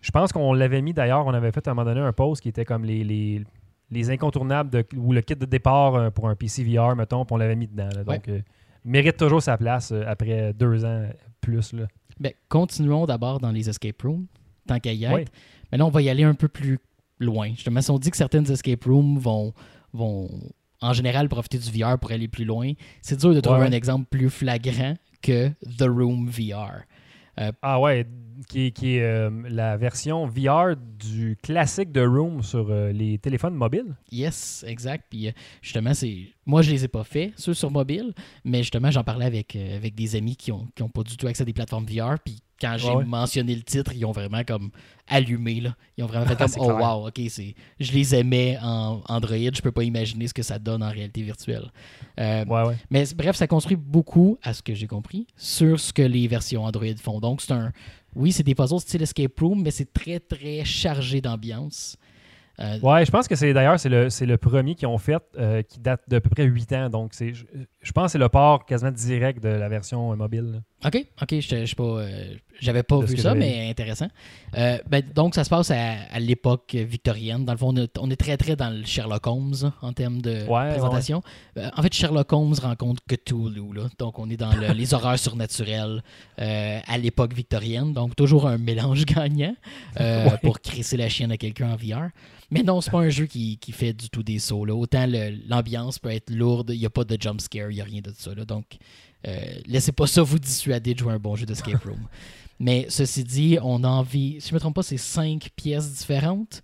Je 0.00 0.10
pense 0.10 0.32
qu'on 0.32 0.52
l'avait 0.52 0.82
mis 0.82 0.92
d'ailleurs, 0.92 1.26
on 1.26 1.34
avait 1.34 1.52
fait 1.52 1.66
à 1.68 1.70
un 1.70 1.74
moment 1.74 1.88
donné 1.88 2.00
un 2.00 2.12
post 2.12 2.42
qui 2.42 2.48
était 2.48 2.64
comme 2.64 2.84
les, 2.84 3.04
les, 3.04 3.44
les 3.90 4.10
incontournables 4.10 4.70
de, 4.70 4.84
ou 4.96 5.12
le 5.12 5.20
kit 5.20 5.36
de 5.36 5.44
départ 5.46 5.94
euh, 5.94 6.10
pour 6.10 6.28
un 6.28 6.34
PC 6.34 6.64
VR, 6.64 6.96
mettons, 6.96 7.24
puis 7.24 7.34
on 7.34 7.36
l'avait 7.36 7.54
mis 7.56 7.68
dedans. 7.68 7.88
là. 7.94 8.02
Donc, 8.04 8.28
euh, 8.28 8.40
mérite 8.84 9.16
toujours 9.16 9.42
sa 9.42 9.56
place 9.56 9.92
euh, 9.92 10.02
après 10.06 10.52
deux 10.54 10.84
ans 10.84 11.06
plus. 11.40 11.72
Là. 11.72 11.86
Ben, 12.18 12.32
continuons 12.48 13.06
d'abord 13.06 13.38
dans 13.40 13.50
les 13.52 13.68
escape 13.68 14.00
rooms, 14.02 14.26
tant 14.66 14.80
qu'à 14.80 14.92
y 14.92 15.04
être. 15.04 15.12
Ouais. 15.14 15.24
Là, 15.70 15.86
on 15.86 15.90
va 15.90 16.02
y 16.02 16.08
aller 16.08 16.24
un 16.24 16.34
peu 16.34 16.48
plus 16.48 16.78
loin. 17.18 17.50
Justement, 17.50 17.80
si 17.80 17.90
on 17.90 17.98
dit 17.98 18.10
que 18.10 18.16
certaines 18.16 18.50
escape 18.50 18.84
rooms 18.84 19.18
vont, 19.18 19.52
vont 19.92 20.28
en 20.82 20.92
général 20.92 21.28
profiter 21.28 21.58
du 21.58 21.70
VR 21.70 21.98
pour 21.98 22.10
aller 22.12 22.28
plus 22.28 22.44
loin, 22.44 22.72
c'est 23.00 23.18
dur 23.20 23.34
de 23.34 23.40
trouver 23.40 23.60
Ouais. 23.60 23.66
un 23.66 23.72
exemple 23.72 24.06
plus 24.10 24.28
flagrant 24.30 24.94
que 25.22 25.48
The 25.78 25.82
Room 25.88 26.28
VR. 26.28 26.82
Ah 27.62 27.80
ouais, 27.80 28.06
qui, 28.48 28.66
est- 28.66 28.70
qui 28.72 28.96
est 28.96 29.02
euh, 29.02 29.30
la 29.48 29.76
version 29.76 30.26
VR 30.26 30.76
du 30.76 31.36
classique 31.42 31.92
de 31.92 32.04
Room 32.04 32.42
sur 32.42 32.68
euh, 32.70 32.92
les 32.92 33.18
téléphones 33.18 33.54
mobiles. 33.54 33.94
Yes, 34.10 34.64
exact. 34.66 35.04
Puis 35.10 35.28
euh, 35.28 35.32
justement, 35.60 35.94
c'est 35.94 36.26
moi 36.46 36.62
je 36.62 36.70
les 36.70 36.84
ai 36.84 36.88
pas 36.88 37.04
faits, 37.04 37.32
ceux 37.36 37.54
sur 37.54 37.70
mobile, 37.70 38.12
mais 38.44 38.58
justement 38.58 38.90
j'en 38.90 39.04
parlais 39.04 39.26
avec, 39.26 39.54
avec 39.56 39.94
des 39.94 40.16
amis 40.16 40.36
qui 40.36 40.50
ont, 40.52 40.66
qui 40.74 40.82
ont 40.82 40.88
pas 40.88 41.02
du 41.02 41.16
tout 41.16 41.26
accès 41.26 41.42
à 41.42 41.46
des 41.46 41.52
plateformes 41.52 41.86
VR. 41.86 42.18
Puis 42.24 42.38
quand 42.60 42.76
j'ai 42.78 42.90
Ouais, 42.92 43.04
mentionné 43.04 43.56
le 43.56 43.62
titre, 43.62 43.92
ils 43.92 44.04
ont 44.04 44.12
vraiment 44.12 44.44
comme 44.44 44.70
allumé 45.08 45.60
là. 45.60 45.74
Ils 45.96 46.04
ont 46.04 46.06
vraiment 46.06 46.26
fait 46.26 46.36
Ah, 46.38 46.46
comme 46.46 46.52
oh 46.58 46.64
clair. 46.76 46.78
wow, 46.96 47.08
ok, 47.08 47.20
c'est 47.28 47.54
je 47.80 47.90
les 47.92 48.14
aimais 48.14 48.56
en 48.62 49.02
Android, 49.08 49.36
je 49.36 49.60
peux 49.60 49.72
pas 49.72 49.82
imaginer 49.82 50.28
ce 50.28 50.34
que 50.34 50.42
ça 50.44 50.60
donne 50.60 50.82
en 50.82 50.90
réalité 50.90 51.22
virtuelle. 51.22 51.72
Euh, 52.20 52.44
Ouais, 52.44 52.62
ouais. 52.68 52.76
mais 52.90 53.04
bref, 53.16 53.34
ça 53.36 53.46
construit 53.48 53.76
beaucoup, 53.76 54.38
à 54.42 54.52
ce 54.52 54.62
que 54.62 54.74
j'ai 54.74 54.86
compris, 54.86 55.26
sur 55.36 55.80
ce 55.80 55.92
que 55.92 56.02
les 56.02 56.28
versions 56.28 56.64
Android 56.64 56.86
font. 57.02 57.18
Donc, 57.18 57.40
c'est 57.40 57.52
un. 57.52 57.72
Oui, 58.14 58.32
c'est 58.32 58.42
des 58.42 58.54
puzzles 58.54 58.80
style 58.80 59.02
escape 59.02 59.38
room, 59.40 59.62
mais 59.62 59.70
c'est 59.70 59.92
très, 59.92 60.20
très 60.20 60.64
chargé 60.64 61.20
d'ambiance. 61.20 61.96
Euh, 62.62 62.78
Ouais, 62.80 63.04
je 63.04 63.10
pense 63.10 63.26
que 63.28 63.34
c'est 63.34 63.52
d'ailleurs 63.52 63.78
c'est 63.80 63.88
le, 63.88 64.08
le 64.20 64.36
premier 64.36 64.74
qu'ils 64.74 64.88
ont 64.88 64.98
fait 64.98 65.22
euh, 65.38 65.62
qui 65.62 65.80
date 65.80 66.02
d'à 66.08 66.20
peu 66.20 66.30
près 66.30 66.44
8 66.44 66.72
ans. 66.74 66.88
Donc 66.90 67.10
c'est 67.14 67.34
je, 67.34 67.44
je 67.80 67.92
pense 67.92 68.06
que 68.06 68.12
c'est 68.12 68.18
le 68.18 68.28
port 68.28 68.64
quasiment 68.66 68.90
direct 68.92 69.42
de 69.42 69.48
la 69.48 69.68
version 69.68 70.12
euh, 70.12 70.16
mobile. 70.16 70.52
là. 70.54 70.58
OK, 70.84 71.06
OK, 71.22 71.38
je 71.40 71.64
je 71.64 71.74
pas, 71.76 71.84
euh, 71.84 72.34
j'avais 72.60 72.82
pas 72.82 72.98
De 72.98 73.06
vu 73.06 73.16
ça, 73.16 73.34
mais 73.36 73.68
intéressant. 73.70 74.08
Ben, 74.52 75.00
donc, 75.14 75.36
ça 75.36 75.44
se 75.44 75.48
passe 75.50 75.70
à, 75.70 75.92
à 76.12 76.18
l'époque 76.18 76.74
victorienne. 76.74 77.44
Dans 77.44 77.52
le 77.52 77.58
fond, 77.58 77.68
on 77.72 77.76
est, 77.76 77.96
on 78.00 78.10
est 78.10 78.16
très, 78.16 78.36
très 78.36 78.56
dans 78.56 78.70
le 78.70 78.84
Sherlock 78.84 79.24
Holmes 79.28 79.54
hein, 79.62 79.72
en 79.80 79.92
termes 79.92 80.20
de 80.20 80.44
Ouais, 80.48 80.70
présentation. 80.72 81.22
En 81.76 81.82
fait, 81.82 81.94
Sherlock 81.94 82.32
Holmes 82.32 82.54
rencontre 82.60 83.00
Cthulhu. 83.08 83.72
Là. 83.76 83.82
Donc, 84.00 84.18
on 84.18 84.28
est 84.28 84.36
dans 84.36 84.52
le- 84.52 84.72
les 84.74 84.92
horreurs 84.92 85.20
surnaturelles 85.20 86.02
à 86.36 86.98
l'époque 86.98 87.32
victorienne. 87.32 87.92
Donc, 87.92 88.16
toujours 88.16 88.48
un 88.48 88.58
mélange 88.58 89.04
gagnant 89.06 89.54
Ouais. 90.00 90.26
pour 90.42 90.60
crisser 90.60 90.96
la 90.96 91.08
chienne 91.08 91.30
à 91.30 91.36
quelqu'un 91.36 91.70
en 91.72 91.76
VR. 91.76 92.08
Mais 92.52 92.62
non, 92.62 92.82
c'est 92.82 92.90
pas 92.90 92.98
un 92.98 93.08
jeu 93.08 93.24
qui, 93.24 93.56
qui 93.56 93.72
fait 93.72 93.94
du 93.94 94.10
tout 94.10 94.22
des 94.22 94.38
sauts. 94.38 94.66
Là. 94.66 94.74
Autant 94.74 95.06
l'ambiance 95.48 95.98
peut 95.98 96.10
être 96.10 96.28
lourde, 96.28 96.70
il 96.74 96.78
n'y 96.78 96.84
a 96.84 96.90
pas 96.90 97.04
de 97.04 97.16
jump 97.18 97.40
scare, 97.40 97.70
il 97.70 97.76
n'y 97.76 97.80
a 97.80 97.84
rien 97.84 98.02
de 98.02 98.12
ça. 98.14 98.34
là. 98.34 98.44
Donc, 98.44 98.76
euh, 99.26 99.40
laissez 99.66 99.92
pas 99.92 100.06
ça 100.06 100.22
vous 100.22 100.38
dissuader 100.38 100.92
de 100.92 100.98
jouer 100.98 101.14
un 101.14 101.18
bon 101.18 101.34
jeu 101.34 101.46
d'escape 101.46 101.82
room. 101.82 102.06
Mais 102.60 102.84
ceci 102.90 103.24
dit, 103.24 103.58
on 103.62 103.82
a 103.84 103.88
envie, 103.88 104.38
si 104.38 104.48
je 104.48 104.52
ne 104.52 104.56
me 104.56 104.60
trompe 104.60 104.74
pas, 104.74 104.82
c'est 104.82 104.98
cinq 104.98 105.48
pièces 105.56 105.90
différentes 105.94 106.62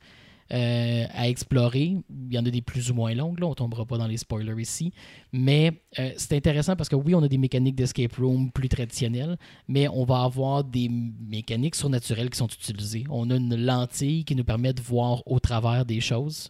euh, 0.53 1.05
à 1.13 1.29
explorer. 1.29 1.97
Il 2.11 2.33
y 2.35 2.39
en 2.39 2.47
a 2.47 2.51
des 2.51 2.63
plus 2.63 2.91
ou 2.91 2.95
moins 2.95 3.15
longues, 3.15 3.39
là, 3.41 3.47
on 3.47 3.55
tombera 3.55 3.85
pas 3.85 3.99
dans 3.99 4.07
les 4.07 4.17
spoilers 4.17 4.61
ici. 4.61 4.93
Mais 5.33 5.83
euh, 5.99 6.11
c'est 6.17 6.35
intéressant 6.35 6.75
parce 6.77 6.89
que 6.89 6.97
oui, 6.97 7.15
on 7.15 7.23
a 7.23 7.29
des 7.29 7.39
mécaniques 7.39 7.75
d'escape 7.77 8.15
room 8.17 8.51
plus 8.51 8.69
traditionnelles, 8.69 9.37
mais 9.69 9.89
on 9.89 10.05
va 10.05 10.23
avoir 10.23 10.65
des 10.65 10.89
mécaniques 10.89 11.75
surnaturelles 11.75 12.31
qui 12.31 12.39
sont 12.39 12.49
utilisées. 12.49 13.05
On 13.11 13.31
a 13.31 13.37
une 13.37 13.57
lentille 13.57 14.25
qui 14.25 14.35
nous 14.35 14.45
permet 14.45 14.73
de 14.73 14.81
voir 14.81 15.23
au 15.27 15.39
travers 15.39 15.85
des 15.85 16.01
choses 16.01 16.49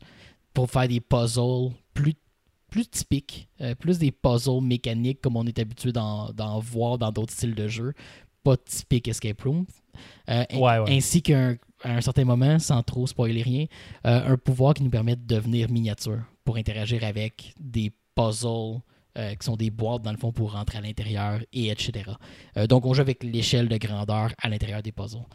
pour 0.54 0.70
faire 0.70 0.88
des 0.88 1.00
puzzles 1.00 1.70
plus 1.94 2.14
plus 2.70 2.86
typiques, 2.88 3.48
euh, 3.62 3.74
plus 3.74 3.98
des 3.98 4.12
puzzles 4.12 4.60
mécaniques 4.62 5.20
comme 5.22 5.36
on 5.36 5.46
est 5.46 5.58
habitué 5.58 5.90
d'en 5.90 6.60
voir 6.60 6.98
dans 6.98 7.10
d'autres 7.10 7.32
styles 7.32 7.54
de 7.54 7.66
jeu, 7.66 7.94
pas 8.44 8.56
typique 8.58 9.08
escape 9.08 9.40
room. 9.40 9.64
Euh, 10.28 10.44
Ouais, 10.52 10.78
ouais. 10.78 10.96
Ainsi 10.96 11.22
qu'à 11.78 11.90
un 11.90 12.00
certain 12.00 12.24
moment, 12.24 12.58
sans 12.58 12.82
trop 12.82 13.06
spoiler 13.06 13.42
rien, 13.42 13.66
euh, 14.06 14.32
un 14.32 14.36
pouvoir 14.36 14.74
qui 14.74 14.82
nous 14.82 14.90
permet 14.90 15.16
de 15.16 15.26
devenir 15.26 15.70
miniature 15.70 16.20
pour 16.44 16.56
interagir 16.56 17.04
avec 17.04 17.54
des 17.58 17.92
puzzles 18.14 18.80
euh, 19.18 19.34
qui 19.34 19.44
sont 19.44 19.56
des 19.56 19.70
boîtes 19.70 20.02
dans 20.02 20.12
le 20.12 20.18
fond 20.18 20.32
pour 20.32 20.52
rentrer 20.52 20.78
à 20.78 20.80
l'intérieur 20.80 21.40
et 21.52 21.70
etc. 21.70 22.10
Euh, 22.56 22.66
donc 22.66 22.86
on 22.86 22.94
joue 22.94 23.00
avec 23.00 23.22
l'échelle 23.22 23.68
de 23.68 23.76
grandeur 23.76 24.32
à 24.38 24.48
l'intérieur 24.48 24.82
des 24.82 24.92
puzzles. 24.92 25.26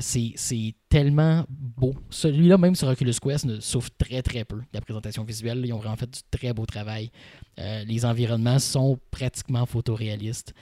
C'est 0.00 0.74
tellement 0.88 1.44
beau. 1.48 1.94
Celui-là, 2.10 2.58
même 2.58 2.74
sur 2.74 2.88
Oculus 2.88 3.14
Quest, 3.22 3.44
ne 3.44 3.60
souffre 3.60 3.90
très 3.96 4.20
très 4.20 4.44
peu 4.44 4.56
de 4.56 4.64
la 4.72 4.80
présentation 4.80 5.22
visuelle. 5.22 5.62
Ils 5.64 5.72
ont 5.72 5.78
vraiment 5.78 5.94
fait 5.94 6.10
du 6.10 6.18
très 6.28 6.52
beau 6.52 6.66
travail. 6.66 7.12
Les 7.56 8.04
environnements 8.04 8.58
sont 8.58 8.98
pratiquement 9.12 9.64
photoréalistes. 9.64 10.54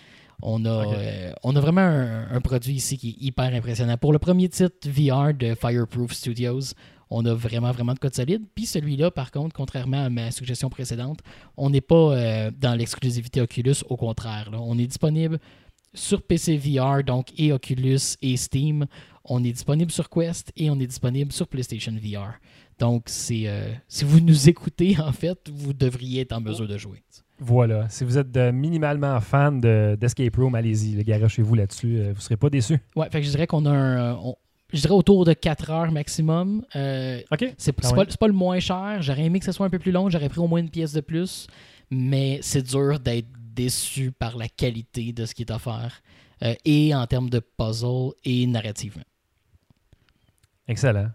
On 0.47 0.65
a, 0.67 0.87
Ok. 0.87 0.95
euh, 0.95 1.33
on 1.43 1.57
a 1.57 1.61
vraiment 1.61 1.81
un, 1.81 2.29
un 2.31 2.41
produit 2.43 2.75
ici 2.75 2.99
qui 2.99 3.09
est 3.11 3.25
hyper 3.25 3.47
impressionnant. 3.55 3.97
Pour 3.97 4.13
le 4.13 4.19
premier 4.19 4.49
titre 4.51 4.77
VR 4.87 5.33
de 5.33 5.55
Fireproof 5.55 6.13
Studios, 6.13 6.75
on 7.09 7.25
a 7.25 7.33
vraiment, 7.35 7.71
vraiment 7.73 7.95
de 7.95 7.99
code 7.99 8.15
solide. 8.15 8.43
Puis 8.55 8.67
celui-là, 8.67 9.11
par 9.11 9.31
contre, 9.31 9.55
contrairement 9.57 10.05
à 10.05 10.11
ma 10.11 10.31
suggestion 10.31 10.69
précédente, 10.69 11.21
on 11.57 11.71
n'est 11.71 11.81
pas 11.81 11.95
euh, 12.15 12.51
dans 12.57 12.75
l'exclusivité 12.75 13.41
Oculus, 13.41 13.77
au 13.89 13.97
contraire. 13.97 14.51
là. 14.51 14.59
On 14.61 14.77
est 14.79 14.87
disponible 14.87 15.39
sur 15.95 16.21
PC 16.23 16.59
VR, 16.59 17.03
donc 17.05 17.29
et 17.39 17.51
Oculus 17.53 18.17
et 18.21 18.37
Steam. 18.37 18.87
On 19.25 19.43
est 19.45 19.53
disponible 19.53 19.91
sur 19.93 20.11
Quest 20.11 20.53
et 20.57 20.69
on 20.69 20.79
est 20.79 20.87
disponible 20.87 21.33
sur 21.33 21.49
PlayStation 21.49 21.93
VR. 21.93 22.35
Donc, 22.79 23.05
c'est 23.07 23.45
euh, 23.47 23.73
si 23.89 24.05
vous 24.05 24.21
nous 24.21 24.49
écoutez, 24.51 24.99
en 25.01 25.13
fait, 25.13 25.39
vous 25.51 25.73
devriez 25.73 26.21
être 26.23 26.33
en 26.33 26.41
mesure 26.41 26.69
de 26.69 26.77
jouer. 26.77 27.03
Voilà. 27.38 27.88
Si 27.88 28.05
vous 28.05 28.16
êtes 28.16 28.37
euh, 28.37 28.53
minimalement 28.53 29.20
fan 29.20 29.61
de- 29.61 29.97
d'Escape 30.01 30.37
Room, 30.37 30.55
allez-y, 30.55 30.94
les 30.94 31.05
gars, 31.05 31.27
chez 31.29 31.42
vous 31.42 31.55
là-dessus. 31.55 31.99
euh, 31.99 32.09
vous 32.12 32.18
ne 32.18 32.20
serez 32.20 32.37
pas 32.37 32.49
déçus. 32.51 32.79
Ouais, 32.97 33.09
fait 33.11 33.20
que 33.20 33.27
je 33.27 33.31
dirais 33.31 33.47
qu'on 33.47 33.66
a 33.66 33.70
un. 33.70 34.14
euh, 34.14 34.16
on- 34.23 34.37
je 34.73 34.81
dirais 34.81 34.94
autour 34.94 35.25
de 35.25 35.33
4 35.35 35.70
heures 35.70 35.92
maximum. 35.92 36.64
Euh, 36.75 37.20
OK. 37.33 37.53
c'est 37.59 37.73
même. 37.73 37.94
pas, 38.07 38.16
pas 38.16 38.27
le 38.27 38.33
moins 38.33 38.59
cher. 38.61 38.99
J'aurais 39.03 39.25
aimé 39.25 39.38
que 39.38 39.44
ce 39.44 39.53
soit 39.53 39.66
un 39.66 39.70
peu 39.70 39.79
plus 39.79 39.92
long. 39.92 40.09
J'aurais 40.11 40.29
pris 40.29 40.40
au 40.40 40.49
moins 40.49 40.61
une 40.61 40.70
pièce 40.70 40.92
de 40.92 41.01
plus. 41.01 41.47
Mais 41.90 42.38
c'est 42.42 42.62
dur 42.62 42.99
d'être 42.99 43.29
déçu 43.55 44.11
par 44.11 44.37
la 44.37 44.49
qualité 44.49 45.12
de 45.12 45.27
ce 45.27 45.35
qui 45.35 45.42
est 45.42 45.51
offert. 45.53 46.01
euh, 46.42 46.55
et 46.64 46.92
en 46.94 47.07
termes 47.07 47.31
de 47.31 47.38
puzzle 47.38 48.11
et 48.25 48.47
narrativement. 48.49 49.05
Excellent. 50.66 51.11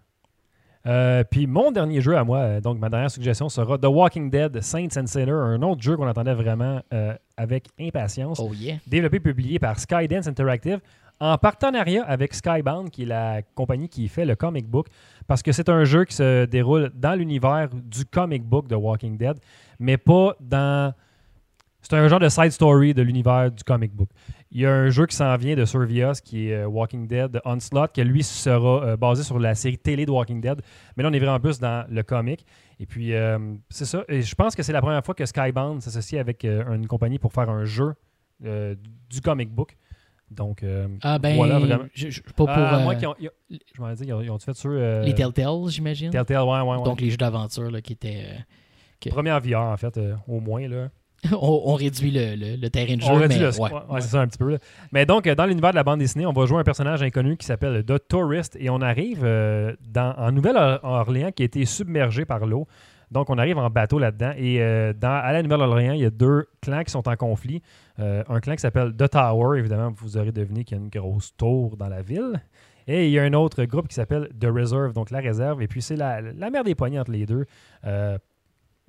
Euh, 0.85 1.23
puis 1.29 1.45
mon 1.45 1.71
dernier 1.71 1.99
jeu 1.99 2.17
à 2.17 2.23
moi, 2.23 2.37
euh, 2.37 2.61
donc 2.61 2.79
ma 2.79 2.89
dernière 2.89 3.11
suggestion 3.11 3.49
sera 3.49 3.77
The 3.77 3.85
Walking 3.85 4.29
Dead 4.29 4.61
Saints 4.61 4.97
and 4.97 5.07
Sinners, 5.07 5.31
un 5.31 5.61
autre 5.61 5.81
jeu 5.81 5.97
qu'on 5.97 6.07
attendait 6.07 6.33
vraiment 6.33 6.81
euh, 6.93 7.13
avec 7.35 7.67
impatience. 7.79 8.39
Oh 8.39 8.53
yeah. 8.53 8.77
développé 8.87 9.17
et 9.17 9.19
publié 9.19 9.59
par 9.59 9.77
Skydance 9.77 10.27
Interactive 10.27 10.79
en 11.19 11.37
partenariat 11.37 12.03
avec 12.05 12.33
Skybound, 12.33 12.91
qui 12.91 13.03
est 13.03 13.07
la 13.07 13.41
compagnie 13.55 13.89
qui 13.89 14.07
fait 14.07 14.23
le 14.23 14.35
comic 14.35 14.67
book, 14.67 14.87
parce 15.27 15.43
que 15.43 15.51
c'est 15.51 15.67
un 15.67 15.83
jeu 15.83 16.05
qui 16.05 16.15
se 16.15 16.45
déroule 16.45 16.91
dans 16.95 17.13
l'univers 17.13 17.67
du 17.73 18.05
comic 18.05 18.43
book 18.43 18.67
de 18.67 18.75
Walking 18.75 19.17
Dead, 19.17 19.37
mais 19.79 19.97
pas 19.97 20.35
dans... 20.39 20.93
C'est 21.81 21.95
un 21.95 22.07
genre 22.07 22.19
de 22.19 22.29
side 22.29 22.51
story 22.51 22.93
de 22.93 23.01
l'univers 23.01 23.51
du 23.51 23.63
comic 23.63 23.93
book. 23.93 24.09
Il 24.51 24.61
y 24.61 24.65
a 24.65 24.73
un 24.73 24.89
jeu 24.89 25.05
qui 25.05 25.15
s'en 25.15 25.35
vient 25.37 25.55
de 25.55 25.63
Survios, 25.65 26.13
qui 26.23 26.49
est 26.49 26.55
euh, 26.55 26.65
Walking 26.67 27.07
Dead 27.07 27.39
Onslaught, 27.45 27.91
qui 27.91 28.03
lui 28.03 28.23
sera 28.23 28.83
euh, 28.83 28.97
basé 28.97 29.21
sur 29.23 29.37
la 29.37 29.53
série 29.53 29.77
télé 29.77 30.05
de 30.07 30.11
Walking 30.11 30.41
Dead, 30.41 30.61
mais 30.97 31.03
là 31.03 31.09
on 31.09 31.13
est 31.13 31.19
vraiment 31.19 31.39
plus 31.39 31.59
dans 31.59 31.85
le 31.89 32.01
comic. 32.01 32.45
Et 32.79 32.85
puis, 32.87 33.13
euh, 33.13 33.37
c'est 33.69 33.85
ça. 33.85 34.03
Et 34.07 34.21
je 34.23 34.33
pense 34.35 34.55
que 34.55 34.63
c'est 34.63 34.73
la 34.73 34.81
première 34.81 35.03
fois 35.05 35.13
que 35.13 35.25
Skybound 35.25 35.81
s'associe 35.81 36.19
avec 36.19 36.43
une 36.45 36.87
compagnie 36.87 37.19
pour 37.19 37.31
faire 37.33 37.49
un 37.49 37.65
jeu 37.65 37.93
du 38.41 39.21
comic 39.21 39.49
book. 39.53 39.75
Donc, 40.31 40.61
euh, 40.63 40.87
Ah 41.01 41.17
ben, 41.19 41.35
voilà, 41.35 41.57
vraiment. 41.59 41.85
je- 41.93 42.09
je- 42.09 42.21
pas 42.21 42.31
pour 42.35 42.49
Ah, 42.49 42.79
euh, 42.79 42.83
moi 42.83 42.95
qui 42.95 43.05
ont, 43.07 43.15
ils 43.19 43.27
ont- 43.27 43.57
je 43.75 43.81
m'en 43.81 43.91
dis, 43.93 44.03
ils 44.05 44.13
ont, 44.13 44.21
ils 44.21 44.29
ont 44.29 44.37
fait 44.37 44.53
sur 44.55 44.69
euh, 44.71 45.03
les 45.03 45.15
Telltale, 45.15 45.67
j'imagine. 45.69 46.11
Telltale, 46.11 46.43
ouais, 46.43 46.61
ouais, 46.61 46.75
ouais. 46.77 46.83
Donc 46.83 47.01
les 47.01 47.09
jeux 47.09 47.17
d'aventure 47.17 47.81
qui 47.81 47.93
étaient. 47.93 48.25
Premier 49.09 49.31
en 49.31 49.39
VR, 49.39 49.57
en 49.61 49.77
fait, 49.77 49.97
euh, 49.97 50.15
au 50.27 50.39
moins. 50.39 50.67
Là. 50.67 50.89
on, 51.31 51.61
on 51.65 51.73
réduit 51.75 52.11
le, 52.11 52.35
le- 52.35 52.55
le 52.55 52.69
terrain 52.69 52.95
de 52.95 53.01
jeu. 53.01 53.07
On 53.09 53.15
réduit 53.15 53.37
mais 53.39 53.45
le 53.45 53.51
ouais, 53.51 53.59
ouais, 53.59 53.71
ouais, 53.73 53.81
ouais. 53.95 54.01
c'est 54.01 54.09
ça 54.09 54.21
un 54.21 54.27
petit 54.27 54.37
peu. 54.37 54.51
là. 54.51 54.57
Mais 54.91 55.05
donc, 55.05 55.27
euh, 55.27 55.35
dans 55.35 55.45
l'univers 55.45 55.71
de 55.71 55.75
la 55.75 55.83
bande 55.83 55.99
dessinée, 55.99 56.25
on 56.25 56.33
va 56.33 56.45
jouer 56.45 56.59
un 56.59 56.63
personnage 56.63 57.01
inconnu 57.03 57.37
qui 57.37 57.45
s'appelle 57.45 57.83
The 57.85 58.07
Tourist 58.07 58.55
et 58.59 58.69
on 58.69 58.81
arrive 58.81 59.21
euh, 59.23 59.75
dans, 59.81 60.13
en 60.17 60.31
Nouvelle-Orléans 60.31 61.31
qui 61.31 61.43
a 61.43 61.45
été 61.45 61.65
submergé 61.65 62.25
par 62.25 62.45
l'eau. 62.45 62.67
Donc, 63.11 63.29
on 63.31 63.37
arrive 63.39 63.57
en 63.57 63.69
bateau 63.71 63.97
là-dedans. 63.97 64.33
Et 64.37 64.61
euh, 64.61 64.93
dans, 64.93 65.09
à 65.23 65.33
la 65.33 65.41
Nouvelle-Orléans, 65.41 65.93
il 65.93 66.01
y 66.01 66.05
a 66.05 66.11
deux 66.11 66.45
clans 66.61 66.83
qui 66.83 66.91
sont 66.91 67.07
en 67.09 67.15
conflit. 67.15 67.61
Euh, 67.99 68.23
un 68.29 68.39
clan 68.39 68.53
qui 68.55 68.61
s'appelle 68.61 68.93
The 68.95 69.09
Tower, 69.09 69.57
évidemment, 69.57 69.91
vous 69.97 70.15
aurez 70.17 70.31
deviné 70.31 70.63
qu'il 70.63 70.77
y 70.77 70.79
a 70.79 70.83
une 70.83 70.89
grosse 70.89 71.35
tour 71.35 71.75
dans 71.75 71.87
la 71.89 72.01
ville. 72.03 72.39
Et 72.87 73.05
il 73.07 73.11
y 73.11 73.19
a 73.19 73.23
un 73.23 73.33
autre 73.33 73.63
groupe 73.65 73.87
qui 73.87 73.95
s'appelle 73.95 74.29
The 74.39 74.45
Reserve, 74.45 74.93
donc 74.93 75.11
la 75.11 75.19
réserve. 75.19 75.61
Et 75.61 75.67
puis, 75.67 75.81
c'est 75.81 75.95
la, 75.95 76.21
la 76.21 76.49
mer 76.51 76.63
des 76.63 76.75
poignées 76.75 76.99
entre 76.99 77.11
les 77.11 77.25
deux. 77.25 77.45
Euh, 77.85 78.17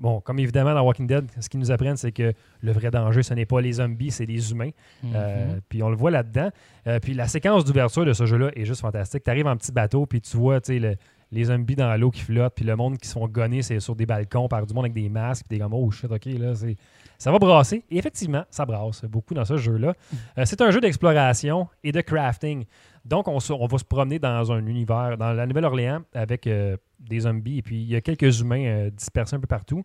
bon, 0.00 0.20
comme 0.20 0.38
évidemment 0.40 0.74
dans 0.74 0.82
Walking 0.82 1.06
Dead, 1.06 1.26
ce 1.38 1.48
qu'ils 1.48 1.60
nous 1.60 1.70
apprennent, 1.70 1.96
c'est 1.96 2.10
que 2.12 2.32
le 2.62 2.72
vrai 2.72 2.90
danger, 2.90 3.22
ce 3.22 3.34
n'est 3.34 3.46
pas 3.46 3.60
les 3.60 3.74
zombies, 3.74 4.10
c'est 4.10 4.26
les 4.26 4.50
humains. 4.50 4.70
Euh, 5.14 5.54
Mhm. 5.54 5.60
puis 5.68 5.82
on 5.82 5.90
le 5.90 5.96
voit 5.96 6.10
là-dedans. 6.10 6.50
Euh, 6.86 6.98
puis 6.98 7.14
la 7.14 7.28
séquence 7.28 7.64
d'ouverture 7.64 8.04
de 8.04 8.12
ce 8.12 8.26
jeu-là 8.26 8.50
est 8.56 8.64
juste 8.64 8.80
fantastique. 8.80 9.22
Tu 9.22 9.30
arrives 9.30 9.46
en 9.46 9.56
petit 9.56 9.70
bateau, 9.72 10.06
puis 10.06 10.20
tu 10.20 10.36
vois 10.36 10.58
le- 10.68 10.96
les 11.32 11.44
zombies 11.44 11.76
dans 11.76 11.94
l'eau 11.96 12.10
qui 12.10 12.22
flottent, 12.22 12.54
puis 12.56 12.64
le 12.64 12.74
monde 12.74 12.98
qui 12.98 13.06
se 13.06 13.12
font 13.12 13.28
gonner 13.28 13.62
c'est 13.62 13.78
sur 13.78 13.94
des 13.94 14.04
balcons 14.06 14.48
par 14.48 14.66
du 14.66 14.74
monde 14.74 14.86
avec 14.86 14.94
des 14.94 15.08
masques, 15.08 15.46
puis 15.48 15.58
des 15.58 15.62
comme 15.62 15.74
oh 15.74 15.88
shit, 15.92 16.10
ok, 16.10 16.24
là, 16.26 16.54
c'est. 16.56 16.76
Ça 17.20 17.30
va 17.30 17.38
brasser. 17.38 17.84
Et 17.90 17.98
effectivement, 17.98 18.46
ça 18.48 18.64
brasse 18.64 19.04
beaucoup 19.04 19.34
dans 19.34 19.44
ce 19.44 19.58
jeu-là. 19.58 19.92
Euh, 20.38 20.44
c'est 20.46 20.62
un 20.62 20.70
jeu 20.70 20.80
d'exploration 20.80 21.68
et 21.84 21.92
de 21.92 22.00
crafting. 22.00 22.64
Donc, 23.04 23.28
on, 23.28 23.34
va 23.34 23.78
se 23.78 23.84
promener 23.84 24.18
dans 24.18 24.50
un 24.50 24.66
univers, 24.66 25.18
dans 25.18 25.34
la 25.34 25.46
Nouvelle-Orléans, 25.46 26.00
avec 26.14 26.46
euh, 26.46 26.78
des 26.98 27.20
zombies, 27.20 27.58
et 27.58 27.62
puis 27.62 27.76
il 27.76 27.88
y 27.90 27.94
a 27.94 28.00
quelques 28.00 28.40
humains 28.40 28.64
euh, 28.64 28.90
dispersés 28.90 29.36
un 29.36 29.40
peu 29.40 29.46
partout. 29.46 29.84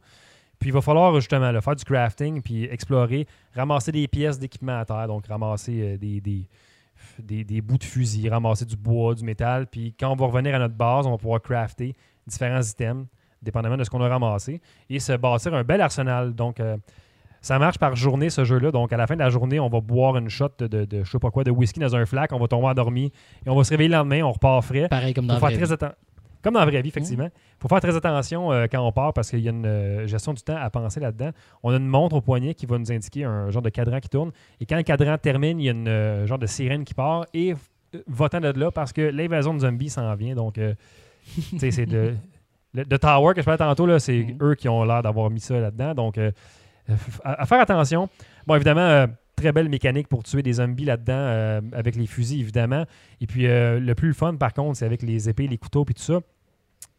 Puis 0.60 0.70
il 0.70 0.74
va 0.74 0.80
falloir 0.80 1.14
justement 1.16 1.52
faire 1.60 1.76
du 1.76 1.84
crafting, 1.84 2.42
puis 2.42 2.64
explorer, 2.64 3.28
ramasser 3.54 3.92
des 3.92 4.08
pièces 4.08 4.40
d'équipement 4.40 4.80
à 4.80 4.86
terre, 4.86 5.08
donc 5.08 5.28
ramasser 5.28 5.98
des, 5.98 6.22
des, 7.20 7.62
bouts 7.62 7.78
de 7.78 7.84
fusil, 7.84 8.30
ramasser 8.30 8.64
du 8.64 8.78
bois, 8.78 9.14
du 9.14 9.26
métal. 9.26 9.68
Puis 9.68 9.94
quand 10.00 10.10
on 10.10 10.16
va 10.16 10.28
revenir 10.28 10.56
à 10.56 10.60
notre 10.60 10.76
base, 10.76 11.06
on 11.06 11.12
va 11.12 11.18
pouvoir 11.18 11.42
crafter 11.42 11.94
différents 12.26 12.62
items, 12.62 13.06
dépendamment 13.42 13.76
de 13.76 13.84
ce 13.84 13.90
qu'on 13.90 14.02
a 14.02 14.08
ramassé, 14.08 14.62
et 14.90 15.00
se 15.00 15.12
bâtir 15.12 15.54
un 15.54 15.66
bel 15.66 15.82
arsenal. 15.82 16.34
Donc, 16.34 16.62
ça 17.46 17.60
marche 17.60 17.78
par 17.78 17.96
journée, 17.96 18.32
ce 18.32 18.44
jeu-là. 18.44 18.72
Donc, 18.72 18.92
à 18.92 18.98
la 18.98 19.06
fin 19.06 19.14
de 19.14 19.20
la 19.20 19.30
journée, 19.30 19.60
on 19.60 19.70
va 19.70 19.80
boire 19.80 20.18
une 20.18 20.30
shot 20.30 20.50
de, 20.58 20.66
de, 20.66 20.86
de 20.86 21.04
je 21.04 21.12
sais 21.12 21.20
pas 21.20 21.30
quoi, 21.30 21.44
de 21.44 21.52
whisky 21.52 21.80
dans 21.80 21.96
un 21.96 22.06
flac, 22.06 22.32
on 22.34 22.40
va 22.40 22.48
tomber 22.48 22.68
endormi, 22.68 23.12
et 23.46 23.50
on 23.50 23.56
va 23.56 23.64
se 23.64 23.70
réveiller 23.70 23.90
le 23.90 23.96
lendemain, 23.98 24.24
on 24.24 24.32
repart 24.32 24.64
frais. 24.66 24.88
Pareil 24.90 25.14
comme 25.14 25.28
dans 25.28 25.36
la 25.36 25.40
vraie 25.40 25.54
très 25.56 25.66
vie. 25.66 25.86
Comme 26.42 26.54
dans 26.56 26.60
la 26.60 26.66
vraie 26.66 26.82
vie, 26.82 26.90
effectivement. 26.90 27.26
Il 27.34 27.62
faut 27.62 27.68
faire 27.68 27.82
très 27.82 27.96
attention 27.96 28.52
euh, 28.52 28.66
quand 28.72 28.80
on 28.86 28.92
part 28.92 29.14
parce 29.14 29.30
qu'il 29.30 29.40
y 29.42 29.48
a 29.48 29.52
une 29.52 29.66
euh, 29.66 30.08
gestion 30.08 30.34
du 30.34 30.42
temps 30.42 30.58
à 30.58 30.70
penser 30.70 31.00
là-dedans. 31.00 31.30
On 31.64 31.72
a 31.72 31.78
une 31.78 31.88
montre 31.88 32.16
au 32.16 32.22
poignet 32.22 32.54
qui 32.56 32.66
va 32.66 32.78
nous 32.80 32.92
indiquer 32.92 33.24
un 33.24 33.50
genre 33.52 33.62
de 33.64 33.70
cadran 33.70 34.00
qui 34.00 34.10
tourne. 34.10 34.32
Et 34.60 34.66
quand 34.66 34.78
le 34.78 34.84
cadran 34.84 35.18
termine, 35.18 35.60
il 35.60 35.66
y 35.66 35.70
a 35.70 35.72
une 35.72 35.88
euh, 35.88 36.26
genre 36.28 36.38
de 36.40 36.46
sirène 36.48 36.84
qui 36.84 36.94
part. 36.96 37.26
Et 37.34 37.54
va-t'en 38.08 38.42
de 38.42 38.60
là 38.60 38.72
parce 38.72 38.92
que 38.94 39.02
l'invasion 39.02 39.54
de 39.54 39.60
zombies 39.60 39.90
s'en 39.90 40.14
vient. 40.16 40.36
Donc, 40.36 40.56
tu 40.56 41.60
sais, 41.60 41.70
c'est 41.72 41.86
de. 41.86 42.16
Le 42.76 42.84
The 42.84 43.00
Tower 43.00 43.34
que 43.34 43.40
je 43.42 43.46
parlais 43.46 43.58
tantôt, 43.58 43.98
c'est 44.00 44.18
Mhm. 44.24 44.38
eux 44.42 44.56
qui 44.56 44.68
ont 44.68 44.84
l'air 44.84 45.02
d'avoir 45.02 45.30
mis 45.30 45.40
ça 45.40 45.58
là-dedans. 45.60 45.94
Donc, 45.96 46.20
à, 47.24 47.42
à 47.42 47.46
faire 47.46 47.60
attention. 47.60 48.10
Bon, 48.48 48.56
évidemment, 48.56 48.82
euh, 48.82 49.08
très 49.36 49.52
belle 49.52 49.70
mécanique 49.70 50.08
pour 50.08 50.24
tuer 50.24 50.42
des 50.42 50.54
zombies 50.54 50.86
là-dedans, 50.86 51.14
euh, 51.14 51.62
avec 51.74 51.96
les 51.96 52.08
fusils, 52.08 52.40
évidemment. 52.40 52.86
Et 53.22 53.28
puis, 53.28 53.48
euh, 53.48 53.80
le 53.80 53.96
plus 53.96 54.14
fun, 54.14 54.36
par 54.36 54.54
contre, 54.54 54.78
c'est 54.78 54.86
avec 54.86 55.02
les 55.02 55.30
épées, 55.30 55.48
les 55.48 55.58
couteaux, 55.58 55.86
puis 55.86 55.94
tout 55.94 56.02
ça. 56.02 56.20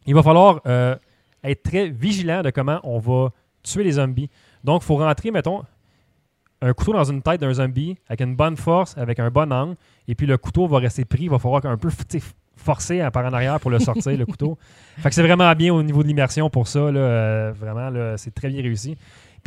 Il 0.05 0.15
va 0.15 0.23
falloir 0.23 0.61
euh, 0.67 0.95
être 1.43 1.63
très 1.63 1.89
vigilant 1.89 2.41
de 2.41 2.49
comment 2.49 2.79
on 2.83 2.99
va 2.99 3.31
tuer 3.63 3.83
les 3.83 3.93
zombies. 3.93 4.29
Donc, 4.63 4.83
il 4.83 4.85
faut 4.85 4.97
rentrer, 4.97 5.31
mettons, 5.31 5.63
un 6.61 6.73
couteau 6.73 6.93
dans 6.93 7.03
une 7.03 7.21
tête 7.21 7.41
d'un 7.41 7.53
zombie 7.53 7.97
avec 8.07 8.21
une 8.21 8.35
bonne 8.35 8.57
force, 8.57 8.97
avec 8.97 9.19
un 9.19 9.29
bon 9.29 9.51
angle, 9.51 9.75
et 10.07 10.15
puis 10.15 10.25
le 10.25 10.37
couteau 10.37 10.67
va 10.67 10.79
rester 10.79 11.05
pris. 11.05 11.23
Il 11.23 11.29
va 11.29 11.39
falloir 11.39 11.65
un 11.65 11.77
peu 11.77 11.89
forcer 12.55 13.07
par 13.13 13.25
en 13.25 13.33
arrière 13.33 13.59
pour 13.59 13.69
le 13.69 13.79
sortir, 13.79 14.17
le 14.17 14.25
couteau. 14.25 14.57
Fait 14.97 15.09
que 15.09 15.15
c'est 15.15 15.21
vraiment 15.21 15.53
bien 15.53 15.73
au 15.73 15.83
niveau 15.83 16.01
de 16.01 16.07
l'immersion 16.07 16.49
pour 16.49 16.67
ça. 16.67 16.91
Là, 16.91 16.99
euh, 16.99 17.53
vraiment, 17.55 17.89
là, 17.89 18.17
c'est 18.17 18.33
très 18.33 18.49
bien 18.49 18.61
réussi. 18.61 18.97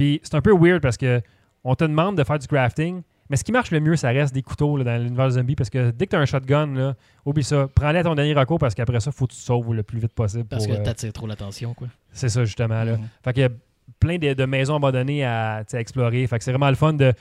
Puis 0.00 0.18
c'est 0.22 0.34
un 0.34 0.40
peu 0.40 0.56
weird 0.56 0.80
parce 0.80 0.96
que 0.96 1.20
on 1.62 1.74
te 1.74 1.84
demande 1.84 2.16
de 2.16 2.24
faire 2.24 2.38
du 2.38 2.46
crafting, 2.46 3.02
mais 3.28 3.36
ce 3.36 3.44
qui 3.44 3.52
marche 3.52 3.70
le 3.70 3.80
mieux, 3.80 3.96
ça 3.96 4.08
reste 4.08 4.32
des 4.32 4.40
couteaux 4.40 4.78
là, 4.78 4.84
dans 4.84 4.96
l'univers 4.96 5.28
zombie 5.28 5.54
parce 5.54 5.68
que 5.68 5.90
dès 5.90 6.06
que 6.06 6.12
tu 6.12 6.16
as 6.16 6.20
un 6.20 6.24
shotgun, 6.24 6.68
là, 6.68 6.94
oublie 7.26 7.44
ça. 7.44 7.68
Prends-le 7.74 7.98
à 7.98 8.02
ton 8.02 8.14
dernier 8.14 8.32
recours 8.32 8.58
parce 8.58 8.74
qu'après 8.74 8.98
ça, 9.00 9.10
il 9.14 9.18
faut 9.18 9.26
que 9.26 9.32
tu 9.32 9.38
te 9.38 9.42
sauves 9.42 9.74
le 9.74 9.82
plus 9.82 9.98
vite 9.98 10.14
possible. 10.14 10.44
Parce 10.44 10.66
pour, 10.66 10.74
que 10.74 10.80
euh, 10.80 10.82
t'attires 10.82 11.12
trop 11.12 11.26
l'attention, 11.26 11.74
quoi. 11.74 11.88
c'est 12.12 12.30
ça, 12.30 12.46
justement. 12.46 12.82
Là. 12.82 12.96
Mhm. 12.96 13.08
Fait 13.22 13.34
qu'il 13.34 13.42
y 13.42 13.44
a 13.44 13.50
plein 13.98 14.16
de, 14.16 14.32
de 14.32 14.44
maisons 14.46 14.76
abandonnées 14.76 15.22
à, 15.22 15.64
à 15.70 15.78
explorer. 15.78 16.26
Fait 16.26 16.38
que 16.38 16.44
c'est 16.44 16.52
vraiment 16.52 16.70
le 16.70 16.76
fun 16.76 16.94
de 16.94 17.12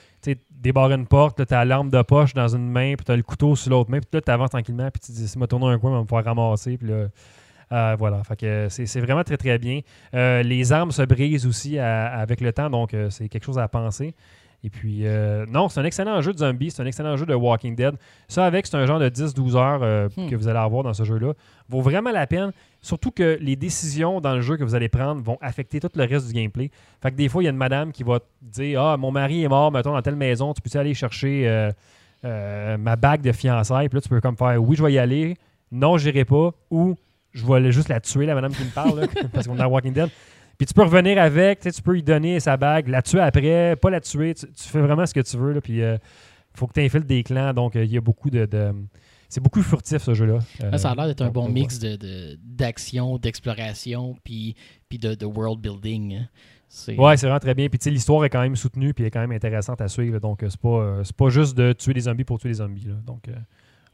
débarrer 0.49 0.93
une 0.93 1.05
porte, 1.05 1.45
tu 1.45 1.53
as 1.53 1.65
la 1.65 1.75
lampe 1.75 1.91
de 1.91 2.01
poche 2.01 2.33
dans 2.33 2.47
une 2.47 2.69
main, 2.69 2.95
puis 2.95 3.05
tu 3.05 3.11
as 3.11 3.17
le 3.17 3.23
couteau 3.23 3.57
sur 3.57 3.71
l'autre 3.71 3.91
main, 3.91 3.99
puis 3.99 4.09
là, 4.13 4.21
tu 4.21 4.31
avances 4.31 4.51
tranquillement, 4.51 4.89
puis 4.89 5.01
tu 5.01 5.11
te 5.11 5.17
dis, 5.17 5.27
si 5.27 5.33
je 5.33 5.39
me 5.39 5.47
tourne 5.47 5.63
un 5.65 5.77
coin, 5.77 5.91
on 5.91 5.95
va 5.95 5.99
me 5.99 6.05
pouvoir 6.05 6.23
ramasser. 6.23 6.77
Puis 6.77 6.87
là, 6.87 7.07
euh, 7.71 7.95
voilà. 7.97 8.23
Fait 8.23 8.36
que 8.36 8.67
c'est 8.69 8.99
vraiment 9.01 9.23
très, 9.23 9.38
très 9.38 9.58
bien. 9.58 9.82
Euh, 10.13 10.41
les 10.43 10.71
armes 10.71 10.91
se 10.91 11.01
brisent 11.03 11.45
aussi 11.45 11.77
à- 11.79 12.08
avec 12.08 12.41
le 12.41 12.51
temps, 12.53 12.69
donc 12.69 12.93
euh, 12.93 13.10
c'est 13.10 13.29
quelque 13.29 13.43
chose 13.45 13.60
à 13.60 13.67
penser. 13.67 14.13
Et 14.62 14.69
puis, 14.69 15.08
euh, 15.08 15.45
non, 15.47 15.69
c'est 15.69 15.79
un 15.79 15.86
excellent 15.86 16.19
jeu 16.21 16.34
de 16.34 16.39
zombie, 16.39 16.69
c'est 16.69 16.82
un 16.82 16.86
excellent 16.86 17.15
jeu 17.15 17.25
de 17.25 17.34
Walking 17.34 17.75
Dead. 17.77 17.95
Ça, 18.27 18.45
avec, 18.45 18.67
c'est 18.67 18.75
un 18.75 18.86
genre 18.86 18.99
de 18.99 19.08
10-12 19.08 19.55
heures 19.55 19.79
euh, 19.84 20.10
Hmm. 20.17 20.27
que 20.29 20.36
vous 20.36 20.49
allez 20.49 20.60
avoir 20.60 20.84
dans 20.84 20.93
ce 20.93 21.05
jeu-là. 21.05 21.32
Vaut 21.69 21.79
vraiment 21.79 22.12
la 22.12 22.27
peine. 22.27 22.51
Surtout 22.82 23.12
que 23.12 23.38
les 23.39 23.55
décisions 23.55 24.19
dans 24.19 24.36
le 24.36 24.41
jeu 24.41 24.58
que 24.58 24.63
vous 24.65 24.75
allez 24.75 24.89
prendre 24.89 25.21
vont 25.21 25.38
affecter 25.39 25.79
tout 25.79 25.89
le 25.95 26.03
reste 26.03 26.27
du 26.27 26.34
gameplay. 26.34 26.71
Fait 27.01 27.10
que 27.12 27.15
des 27.15 27.29
fois, 27.29 27.41
il 27.41 27.45
y 27.45 27.47
a 27.47 27.51
une 27.51 27.58
madame 27.58 27.93
qui 27.93 28.03
va 28.03 28.19
te 28.19 28.25
dire 28.41 28.82
Ah, 28.82 28.97
mon 28.97 29.12
mari 29.12 29.43
est 29.43 29.47
mort, 29.47 29.71
mettons, 29.71 29.93
dans 29.93 30.01
telle 30.01 30.17
maison, 30.17 30.53
tu 30.53 30.62
peux 30.62 30.77
aller 30.77 30.93
chercher 30.93 31.71
euh, 32.25 32.77
ma 32.77 32.97
bague 32.97 33.21
de 33.21 33.32
fiançailles 33.32 33.88
Puis 33.88 33.95
là, 33.97 34.01
tu 34.01 34.10
peux 34.10 34.19
comme 34.19 34.36
faire 34.36 34.62
Oui, 34.62 34.75
je 34.75 34.84
vais 34.84 34.91
y 34.91 34.99
aller. 34.99 35.36
Non, 35.71 35.97
j'irai 35.97 36.25
pas. 36.25 36.51
Ou 36.69 36.95
je 37.33 37.45
vais 37.45 37.71
juste 37.71 37.89
la 37.89 37.99
tuer, 37.99 38.25
la 38.25 38.35
madame 38.35 38.51
qui 38.53 38.63
me 38.63 38.69
parle, 38.71 39.01
là, 39.01 39.07
parce 39.33 39.47
qu'on 39.47 39.55
est 39.55 39.59
dans 39.59 39.67
Walking 39.67 39.93
Dead. 39.93 40.09
Puis 40.57 40.65
tu 40.65 40.73
peux 40.73 40.83
revenir 40.83 41.17
avec, 41.21 41.61
tu 41.61 41.81
peux 41.81 41.93
lui 41.93 42.03
donner 42.03 42.39
sa 42.41 42.57
bague, 42.57 42.87
la 42.89 43.01
tuer 43.01 43.21
après, 43.21 43.75
pas 43.77 43.89
la 43.89 44.01
tuer. 44.01 44.33
Tu, 44.33 44.45
tu 44.51 44.63
fais 44.67 44.81
vraiment 44.81 45.05
ce 45.05 45.13
que 45.13 45.21
tu 45.21 45.37
veux. 45.37 45.53
Là, 45.53 45.61
puis 45.61 45.77
il 45.79 45.99
faut 46.53 46.67
que 46.67 46.73
tu 46.73 46.81
infiltres 46.81 47.07
des 47.07 47.23
clans. 47.23 47.53
Donc, 47.53 47.75
euh, 47.77 47.85
il 47.85 47.91
y 47.91 47.97
a 47.97 48.01
beaucoup 48.01 48.29
de. 48.29 48.45
de- 48.45 48.73
c'est 49.29 49.41
beaucoup 49.41 49.61
furtif, 49.61 49.99
ce 50.01 50.13
jeu-là. 50.15 50.39
Là, 50.59 50.77
ça 50.79 50.89
a 50.91 50.95
l'air 50.95 51.05
d'être 51.05 51.21
un 51.21 51.29
bon 51.29 51.45
euh, 51.47 51.51
mix 51.51 51.77
de- 51.79 52.35
d'action, 52.43 53.17
d'exploration, 53.19 54.15
puis, 54.23 54.55
puis 54.89 54.97
de, 54.97 55.13
de 55.15 55.25
world 55.25 55.59
building. 55.61 56.15
hein. 56.17 56.27
C'est- 56.67 56.97
Ouais, 56.97 57.15
c'est 57.15 57.25
vraiment 57.27 57.39
très 57.39 57.53
bien. 57.55 57.69
Puis 57.69 57.79
tu 57.79 57.85
sais, 57.85 57.89
l'histoire 57.91 58.25
est 58.25 58.29
quand 58.29 58.41
même 58.41 58.55
soutenue, 58.55 58.93
puis 58.93 59.03
elle 59.03 59.07
est 59.07 59.11
quand 59.11 59.21
même 59.21 59.31
intéressante 59.31 59.81
à 59.81 59.87
suivre. 59.87 60.19
Donc, 60.19 60.43
euh, 60.43 60.49
c'est 60.49 60.59
pas, 60.59 60.67
euh, 60.81 61.03
pas 61.17 61.29
juste 61.29 61.55
de 61.57 61.73
tuer 61.73 61.93
des 61.93 62.01
zombies 62.01 62.23
pour 62.25 62.37
tuer 62.39 62.49
des 62.49 62.55
zombies. 62.55 62.85
là. 62.87 62.95
Donc, 63.05 63.27
euh, 63.27 63.33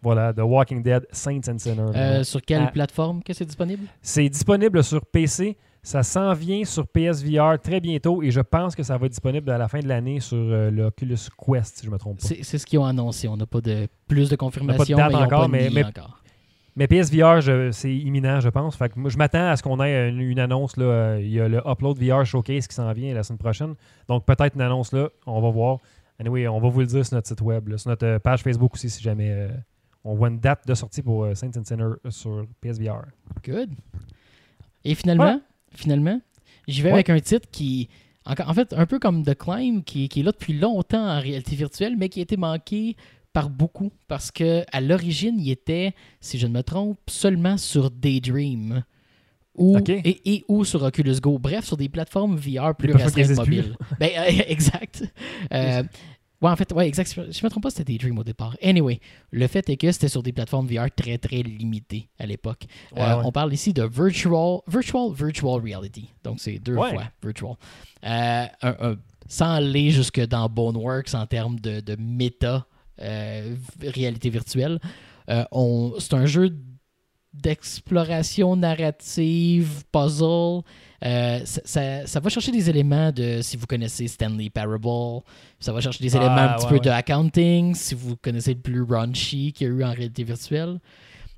voilà, 0.02 0.34
The 0.34 0.42
Walking 0.42 0.84
Dead, 0.84 1.06
Saints 1.12 1.48
and 1.50 1.58
Sinners. 1.58 1.92
Euh, 1.96 2.24
sur 2.24 2.42
quelle 2.42 2.64
Ah. 2.68 2.72
plateforme 2.72 3.24
que 3.24 3.34
c'est 3.34 3.46
disponible? 3.46 3.84
C'est 4.02 4.30
disponible 4.30 4.84
sur 4.84 5.06
PC. 5.06 5.58
Ça 5.82 6.02
s'en 6.02 6.34
vient 6.34 6.64
sur 6.66 6.88
PSVR 6.88 7.60
très 7.62 7.80
bientôt 7.80 8.24
et 8.24 8.32
je 8.32 8.42
pense 8.42 8.76
que 8.76 8.82
ça 8.82 8.98
va 8.98 9.06
être 9.06 9.12
disponible 9.12 9.52
à 9.52 9.58
la 9.60 9.68
fin 9.68 9.80
de 9.80 9.88
l'année 9.88 10.20
sur 10.20 10.36
euh, 10.38 10.72
l'Oculus 10.72 11.18
Quest, 11.38 11.78
si 11.78 11.86
je 11.86 11.92
me 11.92 11.98
trompe 12.00 12.20
pas. 12.20 12.28
C'est 12.42 12.58
ce 12.58 12.66
qu'ils 12.66 12.80
ont 12.80 12.86
annoncé. 12.86 13.28
On 13.28 13.38
n'a 13.38 13.46
pas 13.46 13.62
de 13.62 13.88
plus 14.08 14.28
de 14.30 14.36
confirmation, 14.36 14.98
date 14.98 15.14
encore, 15.14 15.42
pas 15.42 15.48
mais- 15.48 15.70
mis 15.70 15.76
mais- 15.76 15.86
encore. 15.86 16.22
Mais 16.78 16.88
PSVR, 16.88 17.40
c'est 17.72 17.96
imminent, 17.96 18.42
je 18.42 18.50
pense. 18.50 18.76
Fait 18.76 18.90
que 18.90 19.00
moi, 19.00 19.10
je 19.10 19.18
m'attends 19.18 19.48
à 19.48 19.56
ce 19.56 19.64
qu'on 19.64 19.82
ait 19.82 20.10
une, 20.10 20.20
une 20.20 20.40
annonce. 20.40 20.76
Là, 20.76 20.86
Euh, 20.86 21.20
il 21.22 21.30
y 21.32 21.40
a 21.40 21.48
le 21.48 21.62
Upload 21.66 21.98
VR 22.04 22.26
Showcase 22.26 22.68
qui 22.68 22.76
s'en 22.76 22.92
vient 22.92 23.14
la 23.14 23.24
semaine 23.24 23.38
prochaine. 23.38 23.76
Donc 24.10 24.26
peut-être 24.26 24.56
une 24.56 24.62
annonce 24.62 24.92
là. 24.92 25.08
On 25.26 25.40
va 25.40 25.50
voir. 25.52 25.78
Anyway, 26.20 26.48
on 26.50 26.60
va 26.60 26.68
vous 26.68 26.80
le 26.82 26.86
dire 26.88 27.06
sur 27.06 27.16
notre 27.16 27.28
site 27.28 27.42
web, 27.42 27.68
là, 27.70 27.78
sur 27.78 27.90
notre 27.92 28.06
euh, 28.06 28.20
page 28.20 28.42
Facebook 28.42 28.74
aussi, 28.74 28.90
si 28.90 29.02
jamais 29.04 29.30
euh, 29.32 29.50
on 30.06 30.16
voit 30.16 30.30
une 30.30 30.40
date 30.40 30.66
de 30.68 30.74
sortie 30.74 31.02
pour 31.02 31.26
euh, 31.26 31.36
Saints 31.36 31.52
and 31.58 31.66
Sinners 31.66 31.96
sur 32.10 32.46
PSVR. 32.62 33.02
Good. 33.44 33.72
Et 34.84 34.96
finalement, 34.96 35.42
finalement, 35.74 36.22
j'y 36.68 36.82
vais 36.82 36.90
Ouais. 36.90 36.94
avec 36.94 37.10
un 37.10 37.20
titre 37.20 37.48
qui, 37.52 37.90
en 38.26 38.54
fait, 38.54 38.72
un 38.74 38.86
peu 38.86 39.00
comme 39.00 39.24
The 39.24 39.36
Climb, 39.36 39.84
qui, 39.84 40.08
qui 40.08 40.20
est 40.20 40.24
là 40.24 40.32
depuis 40.32 40.54
longtemps 40.54 41.06
en 41.18 41.20
réalité 41.20 41.56
virtuelle, 41.56 41.96
mais 41.98 42.08
qui 42.10 42.20
a 42.20 42.24
été 42.24 42.38
manqué 42.38 42.96
par 43.34 43.50
beaucoup 43.50 43.92
parce 44.08 44.32
que 44.32 44.64
à 44.72 44.80
l'origine, 44.80 45.40
il 45.40 45.50
était, 45.52 45.94
si 46.22 46.38
je 46.40 46.48
ne 46.48 46.54
me 46.54 46.62
trompe, 46.64 47.00
seulement 47.08 47.58
sur 47.58 47.92
Daydream. 47.92 48.84
Ou, 49.58 49.78
et, 49.88 50.34
et 50.36 50.44
ou 50.50 50.66
sur 50.66 50.84
Oculus 50.84 51.16
Go. 51.22 51.40
Bref, 51.40 51.64
sur 51.66 51.78
des 51.78 51.88
plateformes 51.88 52.36
VR 52.36 52.76
plus 52.76 52.92
restreintes 52.92 53.38
mobiles. 53.38 53.78
Ben, 54.00 54.10
euh, 54.18 54.24
exact. 54.48 55.06
Euh, 55.54 55.82
ouais, 56.46 56.52
en 56.52 56.56
fait, 56.56 56.72
ouais, 56.74 56.88
exact. 56.88 57.14
Je 57.16 57.32
je 57.32 57.44
me 57.46 57.50
trompe 57.50 57.64
pas, 57.64 57.70
c'était 57.70 57.84
Daydream 57.86 58.18
au 58.20 58.24
départ. 58.24 58.56
Anyway, 58.62 59.00
le 59.32 59.48
fait 59.48 59.68
est 59.70 59.78
que 59.78 59.92
c'était 59.92 60.08
sur 60.08 60.24
des 60.24 60.32
plateformes 60.32 60.68
VR 60.68 60.90
très, 60.96 61.18
très 61.18 61.42
limitées 61.44 62.08
à 62.20 62.26
l'époque. 62.26 62.66
Ouais, 62.96 63.02
Euh, 63.02 63.18
ouais. 63.18 63.24
On 63.26 63.32
parle 63.32 63.54
ici 63.54 63.74
de 63.74 63.84
virtual, 63.84 64.60
virtual, 64.68 65.12
virtual 65.14 65.62
reality. 65.62 66.10
Donc, 66.24 66.40
c'est 66.40 66.60
deux 66.60 66.76
Ouais. 66.76 66.92
fois 66.92 67.04
virtual. 67.24 67.52
Euh, 68.06 68.46
un- 68.62 68.76
un- 68.92 68.96
sans 69.28 69.54
aller 69.56 69.90
jusque 69.92 70.20
dans 70.28 70.48
Boneworks 70.48 71.14
en 71.16 71.26
termes 71.26 71.60
de, 71.60 71.80
de 71.80 71.96
méta 72.00 72.66
euh, 73.02 73.56
réalité 73.82 74.30
virtuelle, 74.30 74.80
c'est 75.28 76.14
un 76.14 76.26
jeu 76.28 76.56
d'exploration 77.42 78.56
narrative, 78.56 79.84
puzzle. 79.92 80.62
Euh, 81.04 81.40
ça, 81.46 81.62
ça- 81.66 82.08
ça 82.08 82.20
va 82.20 82.30
chercher 82.30 82.52
des 82.52 82.70
éléments 82.70 83.12
de, 83.12 83.42
si 83.42 83.58
vous 83.58 83.66
connaissez 83.68 84.08
Stanley 84.08 84.50
Parable, 84.50 85.22
ça 85.60 85.72
va 85.74 85.82
chercher 85.82 86.04
des 86.04 86.16
Ah, 86.16 86.20
éléments 86.20 86.36
un 86.38 86.54
petit 86.56 86.64
ouais, 86.66 86.70
peu 86.70 86.76
ouais. 86.76 86.82
de 86.82 86.90
accounting, 86.90 87.76
si 87.76 87.94
vous 87.96 88.16
connaissez 88.16 88.54
le 88.54 88.60
plus 88.60 88.82
raunchy 88.82 89.54
qu'il 89.54 89.68
y 89.68 89.70
a 89.70 89.74
eu 89.74 89.84
en 89.84 89.92
réalité 89.92 90.24
virtuelle. 90.24 90.80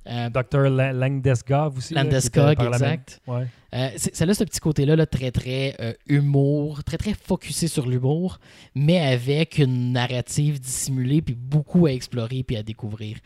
Euh, 0.10 0.30
Dr. 0.30 0.70
La- 0.70 0.94
Langdeskov 0.94 1.78
aussi. 1.80 1.94
Landeskog, 1.94 2.56
exact. 2.62 3.20
Ouais. 3.28 3.46
Euh, 3.74 3.90
ça 3.98 4.24
a 4.24 4.34
ce 4.34 4.46
petit 4.46 4.62
côté-là, 4.62 4.96
là, 4.96 5.06
très, 5.06 5.32
très 5.32 5.76
euh, 5.82 5.92
humour, 6.08 6.82
très, 6.86 6.96
très 6.96 7.14
focusé 7.14 7.68
sur 7.68 7.86
l'humour, 7.88 8.40
mais 8.74 9.00
avec 9.00 9.58
une 9.58 9.92
narrative 9.92 10.62
dissimulée, 10.62 11.22
puis 11.22 11.36
beaucoup 11.36 11.88
à 11.88 11.92
explorer, 11.92 12.44
puis 12.44 12.56
à 12.56 12.64
découvrir. 12.64 13.18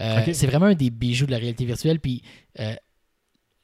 Euh. 0.00 0.32
C'est 0.32 0.46
vraiment 0.46 0.66
un 0.66 0.74
des 0.74 0.90
bijoux 0.90 1.26
de 1.26 1.30
la 1.30 1.38
réalité 1.38 1.64
virtuelle, 1.64 2.00
puis 2.00 2.22
euh, 2.58 2.74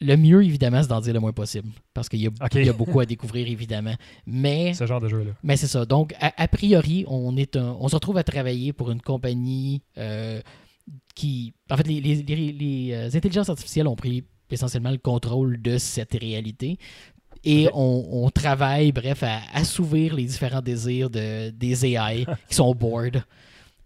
le 0.01 0.16
mieux, 0.16 0.44
évidemment, 0.44 0.83
c'est 0.83 0.88
d'en 0.88 1.01
dire 1.01 1.14
le 1.14 1.20
moins 1.20 1.33
possible, 1.33 1.68
parce 1.94 2.09
qu'il 2.11 2.20
y, 2.20 2.27
a- 2.27 2.61
y 2.62 2.70
beaucoup 2.70 3.01
à 3.01 3.07
découvrir, 3.07 3.46
évidemment. 3.49 3.94
Mais 4.27 4.75
Ce 4.75 4.87
genre 4.87 5.01
de 5.01 5.09
jeu-là. 5.09 5.31
mais 5.42 5.57
c'est 5.57 5.66
ça. 5.68 5.87
Donc, 5.87 6.14
a, 6.20 6.33
a 6.37 6.49
priori, 6.49 7.05
on, 7.09 7.35
est 7.37 7.57
un- 7.57 7.77
on 7.81 7.88
se 7.88 7.94
retrouve 7.94 8.18
à 8.18 8.22
travailler 8.25 8.72
pour 8.75 8.90
une 8.90 9.01
compagnie 9.01 9.81
euh, 9.96 10.40
qui. 11.14 11.55
En 11.70 11.77
fait, 11.79 11.87
les, 11.87 12.01
les- 12.01 12.22
les- 12.22 12.53
les, 12.53 13.16
intelligences 13.16 13.49
artificielles 13.49 13.88
ont 13.88 13.96
pris 13.96 14.25
essentiellement 14.51 14.90
le 14.90 14.99
contrôle 14.99 15.61
de 15.62 15.79
cette 15.79 16.12
réalité. 16.12 16.79
Et 17.44 17.68
on, 17.75 18.25
on 18.25 18.31
travaille, 18.31 18.92
bref, 18.92 19.22
à 19.22 19.40
assouvir 19.55 20.14
les 20.16 20.25
différents 20.25 20.61
désirs 20.62 21.11
de, 21.11 21.51
des 21.51 21.87
AI 21.87 22.27
qui 22.49 22.55
sont 22.55 22.75
bored. 22.75 23.22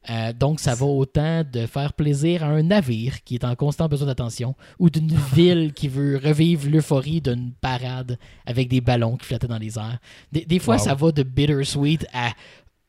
Euh, 0.08 0.32
donc, 0.32 0.60
ça 0.60 0.74
va 0.74 0.86
autant 0.86 1.44
de 1.44 1.66
faire 1.66 1.92
plaisir 1.92 2.42
à 2.42 2.46
un 2.46 2.62
navire 2.62 3.22
qui 3.22 3.34
est 3.34 3.44
en 3.44 3.54
constant 3.54 3.86
besoin 3.86 4.06
d'attention 4.06 4.54
ou 4.78 4.88
d'une 4.88 5.14
ville 5.34 5.72
qui 5.74 5.88
veut 5.88 6.16
revivre 6.16 6.70
l'euphorie 6.70 7.20
d'une 7.20 7.52
parade 7.60 8.18
avec 8.46 8.68
des 8.68 8.80
ballons 8.80 9.16
qui 9.18 9.26
flottaient 9.26 9.46
dans 9.46 9.58
les 9.58 9.78
airs. 9.78 9.98
Des, 10.32 10.46
des 10.46 10.58
fois, 10.58 10.76
Wow. 10.76 10.82
ça 10.84 10.94
va 10.94 11.12
de 11.12 11.22
bittersweet 11.22 12.06
à 12.14 12.30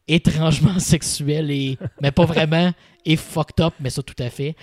étrangement 0.07 0.79
sexuel, 0.79 1.51
et, 1.51 1.77
mais 2.01 2.11
pas 2.11 2.25
vraiment, 2.25 2.71
et 3.05 3.15
fucked 3.17 3.59
up, 3.63 3.73
mais 3.79 3.89
ça 3.89 4.01
tout 4.03 4.15
à 4.23 4.29
fait. 4.29 4.55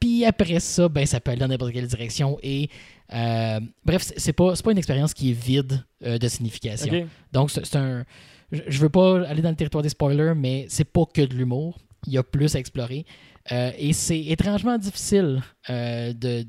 Puis 0.00 0.24
après 0.24 0.60
ça, 0.60 0.88
ben, 0.88 1.06
ça 1.06 1.20
peut 1.20 1.30
aller 1.30 1.40
dans 1.40 1.48
n'importe 1.48 1.72
quelle 1.72 1.86
direction. 1.86 2.38
Et 2.42 2.68
euh, 3.14 3.60
bref, 3.84 4.02
c'est- 4.16 4.32
pas, 4.32 4.54
pas 4.56 4.72
une 4.72 4.78
expérience 4.78 5.14
qui 5.14 5.30
est 5.30 5.34
vide 5.34 5.84
euh, 6.04 6.18
de 6.18 6.26
signification. 6.28 7.06
Donc, 7.32 7.50
c'est 7.50 7.76
un. 7.76 8.04
Je 8.52 8.62
je 8.68 8.78
veux 8.78 8.88
pas 8.90 9.26
aller 9.26 9.42
dans 9.42 9.50
le 9.50 9.56
territoire 9.56 9.82
des 9.82 9.88
spoilers, 9.88 10.34
mais 10.36 10.66
c'est 10.68 10.84
pas 10.84 11.04
que 11.06 11.22
de 11.22 11.34
l'humour. 11.34 11.78
Il 12.06 12.12
y 12.12 12.18
a 12.18 12.22
plus 12.22 12.54
à 12.54 12.58
explorer. 12.58 13.04
Euh, 13.50 13.72
et 13.78 13.92
c'est 13.92 14.20
étrangement 14.20 14.76
difficile 14.78 15.42
euh, 15.70 16.12
de, 16.12 16.44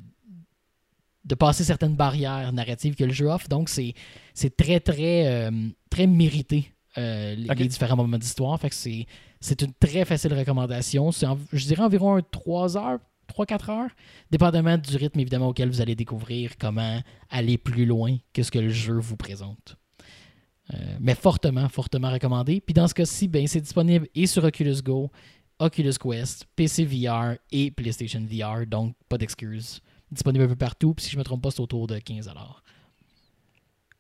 de 1.26 1.36
passer 1.36 1.64
certaines 1.64 1.96
barrières 1.96 2.52
narratives 2.54 2.96
que 2.96 3.04
le 3.04 3.14
jeu 3.14 3.28
offre. 3.28 3.48
Donc, 3.48 3.70
c'est 3.70 3.94
c'est 4.34 4.56
très, 4.56 4.80
très, 4.80 5.28
euh, 5.28 5.52
très 5.90 6.08
mérité, 6.08 6.72
les, 6.98 7.36
les 7.36 7.68
différents 7.70 7.96
moments 7.96 8.18
d'histoire. 8.18 8.60
Fait 8.60 8.70
que 8.70 8.76
c'est 8.76 9.06
c'est 9.40 9.62
une 9.62 9.74
très 9.74 10.06
facile 10.06 10.34
recommandation. 10.34 11.12
C'est, 11.12 11.26
en- 11.26 11.40
je 11.52 11.66
dirais, 11.66 11.84
environ 11.84 12.16
un 12.16 12.22
3 12.22 12.78
heures, 12.78 13.00
3-4 13.28 13.70
heures, 13.72 13.90
dépendamment 14.32 14.78
du 14.78 14.96
rythme, 14.98 15.20
évidemment, 15.20 15.50
auquel 15.50 15.70
vous 15.70 15.82
allez 15.82 15.96
découvrir 15.96 16.58
comment 16.58 17.02
aller 17.30 17.58
plus 17.58 17.86
loin 17.86 18.18
que 18.34 18.42
ce 18.44 18.52
que 18.52 18.60
le 18.60 18.70
jeu 18.70 18.98
vous 19.00 19.18
présente. 19.18 19.76
Euh, 20.74 20.78
mais 21.02 21.16
fortement, 21.16 21.68
fortement 21.68 22.10
recommandé. 22.12 22.62
Puis 22.62 22.74
dans 22.74 22.88
ce 22.88 22.94
cas-ci, 22.94 23.28
ben, 23.28 23.46
c'est 23.48 23.60
disponible 23.62 24.08
et 24.16 24.28
sur 24.28 24.44
Oculus 24.46 24.82
Go, 24.82 25.10
Oculus 25.60 25.94
Quest, 26.02 26.46
PC 26.56 26.86
VR 26.86 27.34
et 27.52 27.70
PlayStation 27.72 28.22
VR, 28.22 28.66
donc 28.66 28.96
pas 29.10 29.18
d'excuses. 29.18 29.82
Disponible 30.12 30.46
un 30.46 30.48
peu 30.48 30.56
partout, 30.56 30.94
puis 30.94 31.06
si 31.06 31.12
je 31.12 31.18
me 31.18 31.24
trompe 31.24 31.42
pas, 31.42 31.52
c'est 31.52 31.60
autour 31.60 31.88
de 31.88 31.98
15$. 31.98 32.30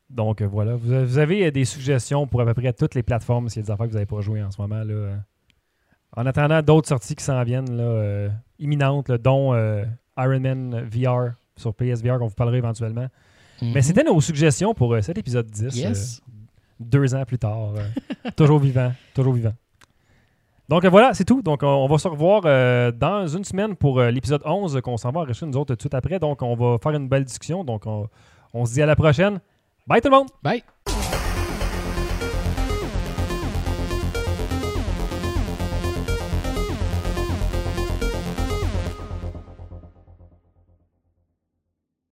Donc 0.09 0.41
euh, 0.41 0.47
voilà, 0.47 0.75
vous, 0.75 1.17
avez- 1.17 1.45
euh, 1.47 1.51
des 1.51 1.65
suggestions 1.65 2.27
pour 2.27 2.41
à 2.41 2.45
peu 2.45 2.53
près 2.53 2.71
toutes 2.73 2.93
les 2.95 3.03
plateformes 3.03 3.49
s'il 3.49 3.61
y 3.61 3.63
a 3.63 3.65
des 3.65 3.71
affaires 3.71 3.85
que 3.87 3.91
vous 3.91 3.97
n'avez 3.97 4.05
pas 4.05 4.21
jouées 4.21 4.43
en 4.43 4.51
ce 4.51 4.61
moment. 4.61 4.83
Là. 4.83 5.17
En 6.15 6.25
attendant 6.25 6.61
d'autres 6.61 6.87
sorties 6.87 7.15
qui 7.15 7.23
s'en 7.23 7.41
viennent, 7.43 7.75
là, 7.75 7.83
euh, 7.83 8.29
imminentes, 8.59 9.09
là, 9.09 9.17
dont 9.17 9.53
euh, 9.53 9.83
Iron 10.17 10.39
Man 10.39 10.81
VR 10.87 11.33
sur 11.55 11.73
PSVR, 11.73 12.19
qu'on 12.19 12.27
vous 12.27 12.35
parlera 12.35 12.57
éventuellement. 12.57 13.07
Mais 13.61 13.75
Mhm. 13.75 13.81
c'était 13.81 14.03
nos 14.03 14.19
suggestions 14.21 14.73
pour 14.73 14.93
euh, 14.93 15.01
cet 15.01 15.17
épisode 15.17 15.47
10, 15.49 15.75
Yes. 15.75 16.21
Deux 16.83 17.15
ans 17.15 17.23
plus 17.25 17.39
tard. 17.39 17.73
euh, 17.75 18.29
toujours 18.35 18.59
vivant, 18.59 18.91
toujours 19.13 19.33
vivant. 19.33 19.53
Donc 20.69 20.85
euh, 20.85 20.89
voilà, 20.89 21.13
c'est 21.13 21.25
tout. 21.25 21.41
Donc 21.41 21.61
on, 21.63 21.87
va 21.87 21.97
se 21.97 22.07
revoir 22.07 22.43
euh, 22.45 22.91
dans 22.91 23.27
une 23.27 23.43
semaine 23.43 23.75
pour 23.75 24.01
l'épisode 24.01 24.41
11 24.45 24.81
qu'on 24.81 24.97
s'en 24.97 25.11
va 25.11 25.21
enregistrer 25.21 25.47
nous 25.47 25.57
autres 25.57 25.73
tout 25.73 25.75
de 25.75 25.81
suite 25.81 25.93
après. 25.93 26.19
Donc 26.19 26.41
on 26.41 26.55
va 26.55 26.77
faire 26.77 26.93
une 26.93 27.09
belle 27.09 27.25
discussion. 27.25 27.63
Donc 27.63 27.85
on, 27.85 28.07
on 28.53 28.65
se 28.65 28.73
dit 28.73 28.81
à 28.81 28.85
la 28.85 28.95
prochaine. 28.95 29.39
Bye 29.85 30.01
tout 30.01 30.09
le 30.09 30.15
monde! 30.15 30.29
Bye! 30.41 30.63